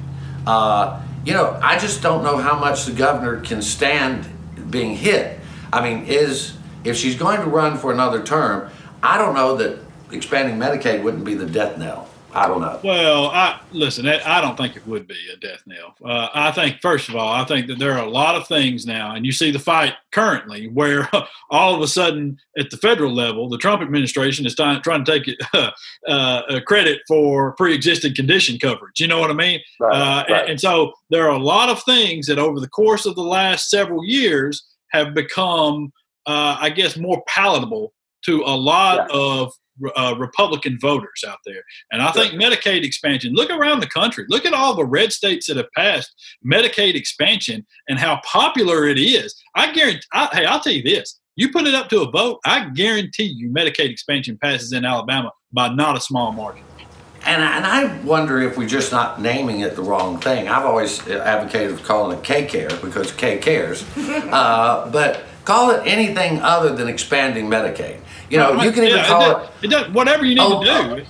Uh, 0.46 1.00
you 1.24 1.34
know, 1.34 1.58
I 1.62 1.78
just 1.78 2.02
don't 2.02 2.24
know 2.24 2.38
how 2.38 2.58
much 2.58 2.86
the 2.86 2.92
governor 2.92 3.40
can 3.40 3.62
stand 3.62 4.26
being 4.70 4.96
hit. 4.96 5.38
I 5.72 5.82
mean, 5.88 6.06
is 6.06 6.54
if 6.84 6.96
she's 6.96 7.14
going 7.14 7.40
to 7.40 7.46
run 7.46 7.76
for 7.76 7.92
another 7.92 8.22
term, 8.22 8.70
I 9.02 9.18
don't 9.18 9.34
know 9.34 9.56
that 9.56 9.78
expanding 10.10 10.58
Medicaid 10.58 11.02
wouldn't 11.02 11.24
be 11.24 11.34
the 11.34 11.46
death 11.46 11.78
knell. 11.78 12.08
I 12.34 12.48
don't 12.48 12.60
know. 12.60 12.80
Well, 12.82 13.26
I 13.26 13.60
listen. 13.72 14.08
I 14.08 14.38
I 14.38 14.40
don't 14.40 14.56
think 14.56 14.76
it 14.76 14.86
would 14.86 15.06
be 15.06 15.18
a 15.32 15.36
death 15.36 15.62
knell. 15.66 15.94
Uh, 16.02 16.28
I 16.32 16.50
think, 16.50 16.80
first 16.80 17.08
of 17.08 17.16
all, 17.16 17.30
I 17.30 17.44
think 17.44 17.66
that 17.66 17.78
there 17.78 17.92
are 17.92 18.04
a 18.04 18.10
lot 18.10 18.36
of 18.36 18.48
things 18.48 18.86
now, 18.86 19.14
and 19.14 19.26
you 19.26 19.32
see 19.32 19.50
the 19.50 19.58
fight 19.58 19.94
currently, 20.12 20.68
where 20.68 21.10
all 21.50 21.74
of 21.74 21.82
a 21.82 21.86
sudden 21.86 22.38
at 22.56 22.70
the 22.70 22.78
federal 22.78 23.12
level, 23.12 23.48
the 23.48 23.58
Trump 23.58 23.82
administration 23.82 24.46
is 24.46 24.54
trying, 24.54 24.80
trying 24.80 25.04
to 25.04 25.12
take 25.12 25.28
it, 25.28 25.38
uh, 25.54 25.70
uh, 26.08 26.60
credit 26.66 27.02
for 27.06 27.52
pre-existing 27.52 28.14
condition 28.14 28.58
coverage. 28.58 28.98
You 28.98 29.08
know 29.08 29.20
what 29.20 29.30
I 29.30 29.34
mean? 29.34 29.60
Right, 29.78 29.94
uh, 29.94 30.24
right. 30.28 30.40
And, 30.40 30.50
and 30.52 30.60
so 30.60 30.94
there 31.10 31.24
are 31.28 31.36
a 31.36 31.42
lot 31.42 31.68
of 31.68 31.82
things 31.82 32.26
that 32.28 32.38
over 32.38 32.60
the 32.60 32.68
course 32.68 33.04
of 33.04 33.14
the 33.14 33.22
last 33.22 33.68
several 33.68 34.06
years 34.06 34.64
have 34.92 35.14
become, 35.14 35.92
uh, 36.26 36.56
I 36.60 36.70
guess, 36.70 36.96
more 36.96 37.22
palatable 37.26 37.92
to 38.24 38.42
a 38.42 38.56
lot 38.56 39.10
of 39.10 39.52
uh, 39.96 40.14
Republican 40.18 40.78
voters 40.80 41.24
out 41.26 41.38
there. 41.44 41.62
And 41.90 42.02
I 42.02 42.12
think 42.12 42.34
Medicaid 42.34 42.84
expansion, 42.84 43.32
look 43.32 43.50
around 43.50 43.80
the 43.80 43.88
country, 43.88 44.24
look 44.28 44.44
at 44.44 44.52
all 44.52 44.76
the 44.76 44.84
red 44.84 45.12
states 45.12 45.46
that 45.46 45.56
have 45.56 45.70
passed 45.76 46.14
Medicaid 46.46 46.94
expansion 46.94 47.66
and 47.88 47.98
how 47.98 48.20
popular 48.24 48.86
it 48.86 48.98
is. 48.98 49.34
I 49.54 49.72
guarantee, 49.72 50.02
I, 50.12 50.28
hey, 50.32 50.44
I'll 50.44 50.60
tell 50.60 50.72
you 50.72 50.82
this 50.82 51.18
you 51.36 51.50
put 51.50 51.66
it 51.66 51.74
up 51.74 51.88
to 51.88 52.02
a 52.02 52.10
vote, 52.10 52.40
I 52.44 52.68
guarantee 52.70 53.24
you 53.24 53.50
Medicaid 53.50 53.90
expansion 53.90 54.38
passes 54.42 54.72
in 54.72 54.84
Alabama 54.84 55.32
by 55.52 55.68
not 55.68 55.96
a 55.96 56.00
small 56.00 56.32
margin. 56.32 56.64
And, 57.24 57.40
and 57.40 57.64
I 57.64 58.02
wonder 58.02 58.40
if 58.40 58.58
we're 58.58 58.68
just 58.68 58.90
not 58.90 59.20
naming 59.20 59.60
it 59.60 59.76
the 59.76 59.82
wrong 59.82 60.18
thing. 60.18 60.48
I've 60.48 60.66
always 60.66 61.06
advocated 61.08 61.82
calling 61.84 62.18
it 62.18 62.24
K-Care 62.24 62.70
because 62.82 63.12
K 63.12 63.38
cares. 63.38 63.84
uh, 63.96 64.90
but 64.90 65.24
call 65.44 65.70
it 65.70 65.82
anything 65.86 66.40
other 66.40 66.74
than 66.74 66.88
expanding 66.88 67.48
Medicaid. 67.48 67.98
You 68.30 68.38
know, 68.38 68.62
you 68.62 68.72
can 68.72 68.84
even 68.84 68.98
Yeah, 68.98 69.06
call 69.06 69.22
it, 69.22 69.26
it 69.26 69.30
does- 69.32 69.48
it 69.62 69.68
does, 69.86 69.88
whatever 69.94 70.24
you 70.24 70.34
need 70.36 70.40
Oh, 70.42 70.62
to 70.62 70.66
do. 70.66 70.94
It, 70.96 71.06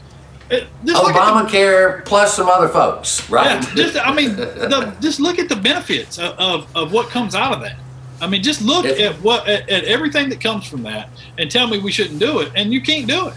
at 0.51 0.87
the- 0.87 0.93
Obamacare 0.93 2.05
plus 2.05 2.35
some 2.35 2.49
other 2.49 2.69
folks, 2.69 3.29
right? 3.31 3.63
Yeah, 3.63 3.75
just 3.75 3.97
I 4.07 4.13
mean, 4.13 4.37
the, 4.37 4.95
just 5.01 5.21
look 5.21 5.39
at 5.39 5.49
the 5.49 5.57
benefits 5.57 6.19
of, 6.19 6.33
of, 6.39 6.77
of 6.77 6.93
what 6.93 7.09
comes 7.11 7.35
out 7.35 7.53
of 7.53 7.61
that. 7.63 7.77
I 8.21 8.27
mean, 8.29 8.43
just 8.43 8.61
look 8.63 8.85
If- 8.85 9.01
at 9.01 9.15
what 9.23 9.49
at, 9.49 9.69
at 9.71 9.85
everything 9.85 10.29
that 10.31 10.41
comes 10.41 10.67
from 10.67 10.83
that, 10.83 11.09
and 11.39 11.51
tell 11.51 11.67
me 11.69 11.79
we 11.79 11.91
shouldn't 11.93 12.19
do 12.21 12.41
it, 12.41 12.53
and 12.55 12.73
you 12.73 12.81
can't 12.81 13.07
do 13.07 13.29
it. 13.29 13.35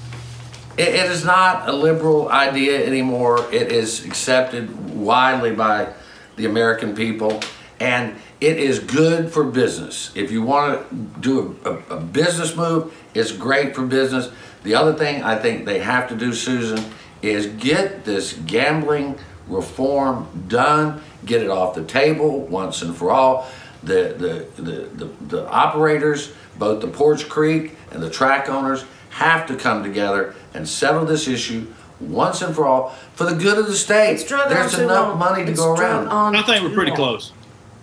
It, 0.78 0.90
it 0.90 1.10
is 1.12 1.24
not 1.24 1.70
a 1.70 1.72
liberal 1.72 2.30
idea 2.30 2.86
anymore. 2.86 3.46
It 3.52 3.72
is 3.72 4.04
accepted 4.06 4.94
widely 4.96 5.52
by 5.56 5.88
the 6.36 6.46
American 6.46 6.96
people, 6.96 7.40
and 7.80 8.16
it 8.41 8.58
is 8.58 8.80
good 8.80 9.32
for 9.32 9.43
business. 9.43 10.12
If 10.15 10.32
you 10.32 10.41
want 10.43 10.89
to 10.89 10.95
do 11.21 11.60
a, 11.65 11.69
a, 11.71 11.98
a 11.98 12.00
business 12.00 12.56
move, 12.56 12.93
it's 13.13 13.32
great 13.32 13.76
for 13.76 13.86
business. 13.86 14.30
The 14.63 14.76
other 14.76 14.93
thing 14.93 15.24
I 15.24 15.38
think 15.38 15.65
they 15.65 15.80
have 15.80 16.10
to 16.10 16.15
do, 16.15 16.34
Susan, 16.34 16.84
is 17.21 17.48
get 17.48 18.04
this 18.06 18.34
gambling 18.34 19.17
reform 19.48 20.28
done, 20.48 21.02
get 21.26 21.41
it 21.41 21.50
off 21.50 21.76
the 21.76 21.84
table 21.84 22.39
once 22.41 22.82
and 22.82 22.95
for 22.95 23.12
all. 23.12 23.48
The, 23.84 24.48
the, 24.58 24.62
the, 24.62 24.71
the, 25.06 25.06
the 25.28 25.48
operators, 25.50 26.34
both 26.58 26.82
the 26.82 26.88
Poarch 26.88 27.30
Creek 27.30 27.76
and 27.91 28.02
the 28.02 28.10
track 28.10 28.50
owners, 28.50 28.84
have 29.12 29.45
to 29.48 29.56
come 29.56 29.84
together 29.84 30.34
and 30.54 30.67
settle 30.67 31.06
this 31.06 31.28
issue 31.28 31.67
once 32.00 32.41
and 32.41 32.54
for 32.54 32.65
all 32.65 32.89
for 33.13 33.24
the 33.26 33.36
good 33.36 33.58
of 33.58 33.67
the 33.67 33.76
state. 33.76 34.28
There's 34.28 34.78
enough 34.80 35.10
long. 35.10 35.19
money 35.19 35.45
to 35.45 35.52
It's 35.52 35.60
go 35.60 35.74
around. 35.76 36.08
I 36.36 36.41
think 36.41 36.63
we're 36.63 36.74
pretty 36.74 36.91
long. 36.91 36.98
close. 36.98 37.32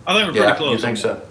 I 0.06 0.14
think 0.14 0.26
we're 0.28 0.32
pretty 0.32 0.38
Yeah, 0.48 0.54
close. 0.56 0.72
you 0.72 0.78
think 0.78 0.98
so? 0.98 1.22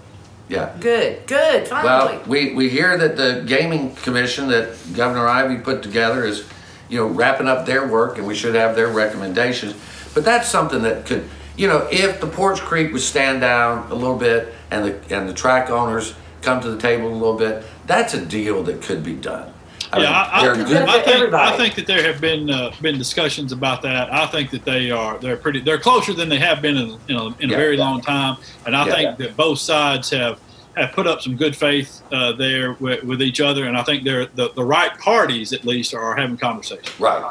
Yeah. 0.48 0.72
Good, 0.80 1.26
good, 1.26 1.68
finally. 1.68 2.16
Well, 2.18 2.22
we, 2.26 2.54
we 2.54 2.68
hear 2.68 2.96
that 2.98 3.16
the 3.16 3.42
gaming 3.46 3.94
commission 3.96 4.48
that 4.48 4.76
Governor 4.94 5.26
Ivey 5.26 5.58
put 5.58 5.82
together 5.82 6.24
is, 6.24 6.44
you 6.88 6.98
know, 6.98 7.06
wrapping 7.06 7.48
up 7.48 7.64
their 7.64 7.86
work 7.86 8.18
and 8.18 8.26
we 8.26 8.34
should 8.34 8.54
have 8.54 8.76
their 8.76 8.88
recommendations. 8.88 9.74
But 10.14 10.24
that's 10.24 10.48
something 10.48 10.82
that 10.82 11.06
could, 11.06 11.28
you 11.56 11.68
know, 11.68 11.88
if 11.90 12.20
the 12.20 12.26
Poarch 12.26 12.58
Creek 12.60 12.92
would 12.92 13.00
stand 13.00 13.40
down 13.40 13.90
a 13.90 13.94
little 13.94 14.16
bit 14.18 14.54
and 14.70 14.84
the, 14.84 15.16
and 15.16 15.28
the 15.28 15.32
track 15.34 15.70
owners 15.70 16.14
come 16.42 16.60
to 16.60 16.70
the 16.70 16.78
table 16.80 17.08
a 17.08 17.14
little 17.14 17.36
bit, 17.38 17.64
that's 17.86 18.12
a 18.14 18.24
deal 18.24 18.62
that 18.64 18.82
could 18.82 19.02
be 19.02 19.14
done. 19.14 19.51
I 19.92 19.96
mean, 19.98 20.04
yeah, 20.06 20.10
I, 20.10 20.38
I, 20.40 20.42
they're 20.42 20.64
good- 20.64 20.76
I 20.88 21.02
think 21.02 21.34
I 21.34 21.56
think 21.56 21.74
that 21.74 21.86
there 21.86 22.02
have 22.10 22.20
been 22.20 22.48
uh, 22.50 22.72
been 22.80 22.96
discussions 22.98 23.52
about 23.52 23.82
that. 23.82 24.12
I 24.12 24.26
think 24.26 24.50
that 24.50 24.64
they 24.64 24.90
are 24.90 25.18
they're 25.18 25.36
pretty 25.36 25.60
they're 25.60 25.78
closer 25.78 26.14
than 26.14 26.28
they 26.28 26.38
have 26.38 26.62
been 26.62 26.76
in, 26.76 26.98
in 27.08 27.16
a, 27.16 27.26
in 27.26 27.34
a 27.50 27.52
Yeah. 27.52 27.56
very 27.56 27.76
long 27.76 28.00
time, 28.00 28.36
and 28.64 28.74
I 28.74 28.86
Yeah. 28.86 28.94
think 28.94 29.18
that 29.18 29.36
both 29.36 29.58
sides 29.58 30.08
have 30.10 30.40
have 30.76 30.92
put 30.92 31.06
up 31.06 31.20
some 31.20 31.36
good 31.36 31.54
faith 31.54 32.00
uh, 32.10 32.32
there 32.32 32.72
with, 32.80 33.04
with 33.04 33.20
each 33.20 33.42
other, 33.42 33.66
and 33.66 33.76
I 33.76 33.82
think 33.82 34.04
they're 34.04 34.24
the, 34.24 34.48
the 34.54 34.64
right 34.64 34.96
parties 34.98 35.52
at 35.52 35.66
least 35.66 35.92
are 35.92 36.16
having 36.16 36.38
conversations. 36.38 36.98
Right. 36.98 37.22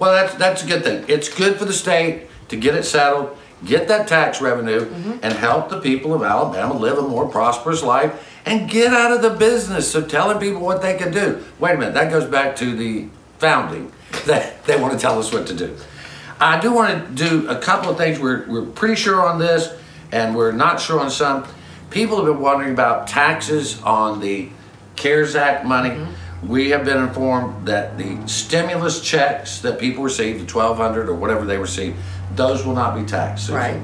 Well, 0.00 0.10
that's 0.12 0.34
that's 0.34 0.64
a 0.64 0.66
good 0.66 0.82
thing. 0.82 1.04
It's 1.06 1.28
good 1.32 1.56
for 1.56 1.64
the 1.64 1.72
state 1.72 2.26
to 2.48 2.56
get 2.56 2.74
it 2.74 2.82
settled, 2.82 3.36
get 3.64 3.86
that 3.86 4.08
tax 4.08 4.40
revenue, 4.40 4.90
and 5.22 5.32
help 5.34 5.68
the 5.70 5.80
people 5.80 6.12
of 6.12 6.24
Alabama 6.24 6.74
live 6.76 6.98
a 6.98 7.02
more 7.02 7.28
prosperous 7.28 7.84
life 7.84 8.32
and 8.46 8.68
get 8.68 8.92
out 8.92 9.12
of 9.12 9.22
the 9.22 9.30
business 9.30 9.94
of 9.94 10.08
telling 10.08 10.38
people 10.38 10.60
what 10.60 10.82
they 10.82 10.96
can 10.96 11.12
do. 11.12 11.42
Wait 11.58 11.74
a 11.74 11.78
minute, 11.78 11.94
that 11.94 12.10
goes 12.10 12.26
back 12.26 12.56
to 12.56 12.76
the 12.76 13.08
founding. 13.38 13.92
That 14.26 14.64
they 14.66 14.80
want 14.80 14.92
to 14.94 14.98
tell 14.98 15.18
us 15.18 15.32
what 15.32 15.46
to 15.48 15.54
do. 15.54 15.76
I 16.40 16.60
do 16.60 16.72
want 16.72 17.16
to 17.16 17.28
do 17.28 17.48
a 17.48 17.58
couple 17.58 17.90
of 17.90 17.96
things. 17.96 18.18
We're 18.18 18.44
we're 18.46 18.66
pretty 18.66 18.96
sure 18.96 19.26
on 19.26 19.38
this, 19.38 19.72
and 20.12 20.34
we're 20.34 20.52
not 20.52 20.80
sure 20.80 21.00
on 21.00 21.10
some. 21.10 21.46
People 21.90 22.16
have 22.16 22.26
been 22.26 22.40
wondering 22.40 22.72
about 22.72 23.06
taxes 23.06 23.80
on 23.82 24.20
the 24.20 24.48
CARES 24.96 25.36
Act 25.36 25.64
money. 25.64 26.06
We 26.42 26.70
have 26.70 26.84
been 26.84 26.98
informed 26.98 27.68
that 27.68 27.96
the 27.96 28.26
stimulus 28.26 29.00
checks 29.00 29.60
that 29.60 29.78
people 29.78 30.02
receive, 30.02 30.40
the 30.40 30.46
twelve 30.46 30.76
hundred 30.76 31.08
or 31.08 31.14
whatever 31.14 31.44
they 31.44 31.56
receive, 31.56 31.96
those 32.34 32.66
will 32.66 32.74
not 32.74 32.96
be 32.96 33.04
taxed. 33.04 33.46
Susan. 33.46 33.56
Right. 33.56 33.80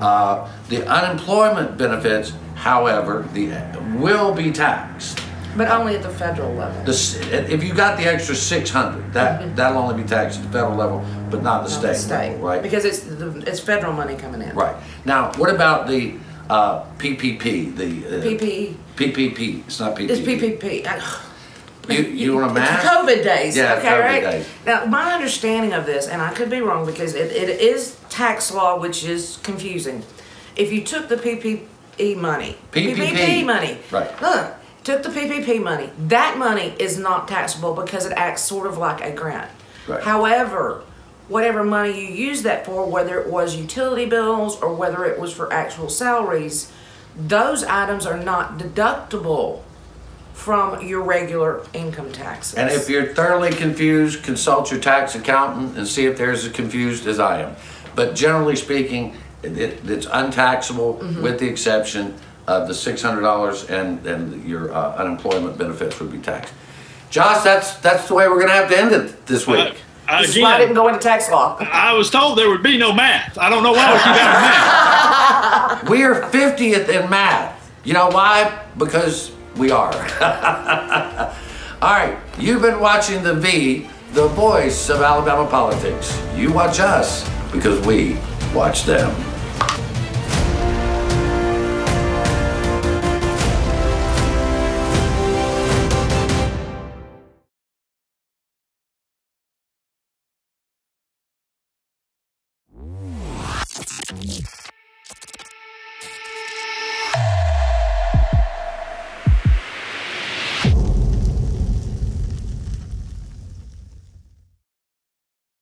Uh, 0.00 0.48
the 0.68 0.86
unemployment 0.88 1.76
benefits, 1.76 2.32
however, 2.62 3.26
the 3.34 3.50
will 3.98 4.32
be 4.32 4.50
taxed. 4.52 5.18
But 5.56 5.68
only 5.68 5.96
at 5.96 6.02
the 6.02 6.08
federal 6.08 6.54
level. 6.54 6.82
The, 6.84 7.52
if 7.52 7.62
you 7.62 7.74
got 7.74 7.98
the 7.98 8.06
extra 8.06 8.34
six 8.34 8.70
hundred, 8.70 9.12
that 9.12 9.54
that'll 9.54 9.82
only 9.82 10.02
be 10.02 10.08
taxed 10.08 10.38
at 10.38 10.46
the 10.46 10.52
federal 10.52 10.76
level, 10.76 11.04
but 11.30 11.42
not 11.42 11.64
the 11.64 11.70
Not 11.70 11.78
state. 11.78 11.88
the 11.88 11.94
state. 11.94 12.30
level, 12.30 12.46
right? 12.48 12.62
Because 12.62 12.84
it's, 12.86 13.00
the, 13.00 13.36
it's 13.46 13.60
federal 13.60 13.92
money 13.92 14.16
coming 14.16 14.40
in. 14.40 14.54
Right. 14.56 14.76
Now, 15.04 15.30
what 15.36 15.50
about 15.50 15.88
the 15.88 16.14
uh, 16.48 16.84
PPP? 16.98 17.76
The 17.76 17.84
uh, 17.84 18.22
PPE. 18.24 18.74
PPP. 18.96 19.66
It's 19.66 19.78
not 19.80 19.94
PPP. 19.96 20.10
It's 20.10 20.20
PPP. 20.20 20.86
I- 20.86 21.20
You, 21.88 22.02
you 22.04 22.34
want 22.36 22.52
a 22.52 22.54
math? 22.54 22.78
It's 22.84 22.88
COVID 22.94 23.24
days. 23.24 23.56
Yeah, 23.56 23.74
okay, 23.74 23.88
COVID 23.88 24.00
right? 24.00 24.22
days. 24.22 24.46
Now, 24.64 24.84
my 24.86 25.12
understanding 25.12 25.72
of 25.72 25.84
this, 25.84 26.06
and 26.06 26.22
I 26.22 26.32
could 26.32 26.48
be 26.48 26.60
wrong 26.60 26.86
because 26.86 27.12
it, 27.16 27.32
it 27.32 27.60
is 27.60 27.96
tax 28.08 28.54
law, 28.54 28.78
which 28.78 29.02
is 29.04 29.38
confusing. 29.42 30.04
If 30.54 30.70
you 30.72 30.80
took 30.84 31.08
the 31.08 31.16
PPE 31.98 32.16
money, 32.16 32.56
PPP. 32.72 33.44
money, 33.44 33.78
Right. 33.90 34.22
look, 34.22 34.54
took 34.84 35.02
the 35.02 35.08
PPP 35.10 35.62
money, 35.62 35.90
that 36.08 36.38
money 36.38 36.74
is 36.78 36.98
not 36.98 37.28
taxable 37.28 37.74
because 37.74 38.06
it 38.06 38.12
acts 38.16 38.42
sort 38.42 38.66
of 38.66 38.78
like 38.78 39.00
a 39.04 39.10
grant. 39.10 39.50
Right. 39.86 40.02
However, 40.02 40.82
whatever 41.28 41.62
money 41.64 42.00
you 42.00 42.08
use 42.08 42.42
that 42.42 42.64
for, 42.66 42.86
whether 42.86 43.20
it 43.20 43.28
was 43.28 43.56
utility 43.56 44.06
bills 44.06 44.60
or 44.60 44.72
whether 44.74 45.04
it 45.04 45.18
was 45.18 45.32
for 45.32 45.52
actual 45.52 45.88
salaries, 45.88 46.70
those 47.16 47.62
items 47.64 48.06
are 48.06 48.16
not 48.16 48.58
deductible 48.58 49.60
from 50.32 50.84
your 50.84 51.02
regular 51.02 51.64
income 51.74 52.10
taxes. 52.10 52.54
And 52.54 52.70
if 52.70 52.88
you're 52.88 53.14
thoroughly 53.14 53.50
confused, 53.50 54.22
consult 54.22 54.70
your 54.70 54.80
tax 54.80 55.14
accountant 55.14 55.76
and 55.76 55.86
see 55.86 56.06
if 56.06 56.16
they're 56.16 56.32
as 56.32 56.48
confused 56.48 57.06
as 57.06 57.20
I 57.20 57.42
am. 57.42 57.56
But 57.94 58.14
generally 58.14 58.56
speaking, 58.56 59.14
it, 59.42 59.58
it- 59.58 59.80
it's 59.90 60.06
untaxable 60.10 60.94
Mm-hmm. 60.94 61.22
with 61.22 61.38
the 61.38 61.48
exception 61.48 62.14
of 62.46 62.66
the 62.68 62.74
six 62.74 63.00
hundred 63.02 63.20
dollars 63.22 63.70
and, 63.70 64.04
and 64.06 64.44
your 64.48 64.72
uh, 64.72 64.94
unemployment 64.96 65.56
benefits 65.58 66.00
would 66.00 66.10
be 66.10 66.18
taxed. 66.18 66.52
Josh, 67.10 67.44
that's, 67.44 67.74
that's 67.76 68.08
the 68.08 68.14
way 68.14 68.26
we're 68.28 68.40
gonna 68.40 68.52
have 68.52 68.68
to 68.70 68.76
end 68.78 68.92
it 68.92 69.26
this 69.26 69.46
week. 69.46 69.74
Uh, 70.08 70.22
this 70.22 70.34
is 70.36 70.42
why 70.42 70.54
I 70.54 70.58
didn't 70.58 70.74
go 70.74 70.88
into 70.88 70.98
tax 70.98 71.30
law. 71.30 71.56
I 71.60 71.92
was 71.92 72.10
told 72.10 72.36
there 72.36 72.48
would 72.50 72.62
be 72.62 72.76
no 72.78 72.92
math. 72.92 73.38
I 73.38 73.48
don't 73.48 73.62
know 73.62 73.72
why 73.72 73.92
we 73.92 73.98
keep 73.98 74.16
having 74.16 75.82
math. 75.82 75.90
We 75.90 76.02
are 76.02 76.14
50th 76.30 76.88
in 76.88 77.08
math. 77.08 77.70
You 77.84 77.92
know 77.94 78.08
why? 78.08 78.64
Because 78.76 79.30
we 79.56 79.70
are. 79.70 79.92
All 81.82 81.90
right, 81.90 82.16
you've 82.38 82.62
been 82.62 82.80
watching 82.80 83.22
The 83.22 83.34
V, 83.34 83.88
the 84.12 84.28
voice 84.28 84.88
of 84.90 85.02
Alabama 85.02 85.48
politics. 85.48 86.16
You 86.36 86.52
watch 86.52 86.80
us 86.80 87.28
because 87.52 87.84
we 87.86 88.16
watch 88.54 88.84
them. 88.84 89.10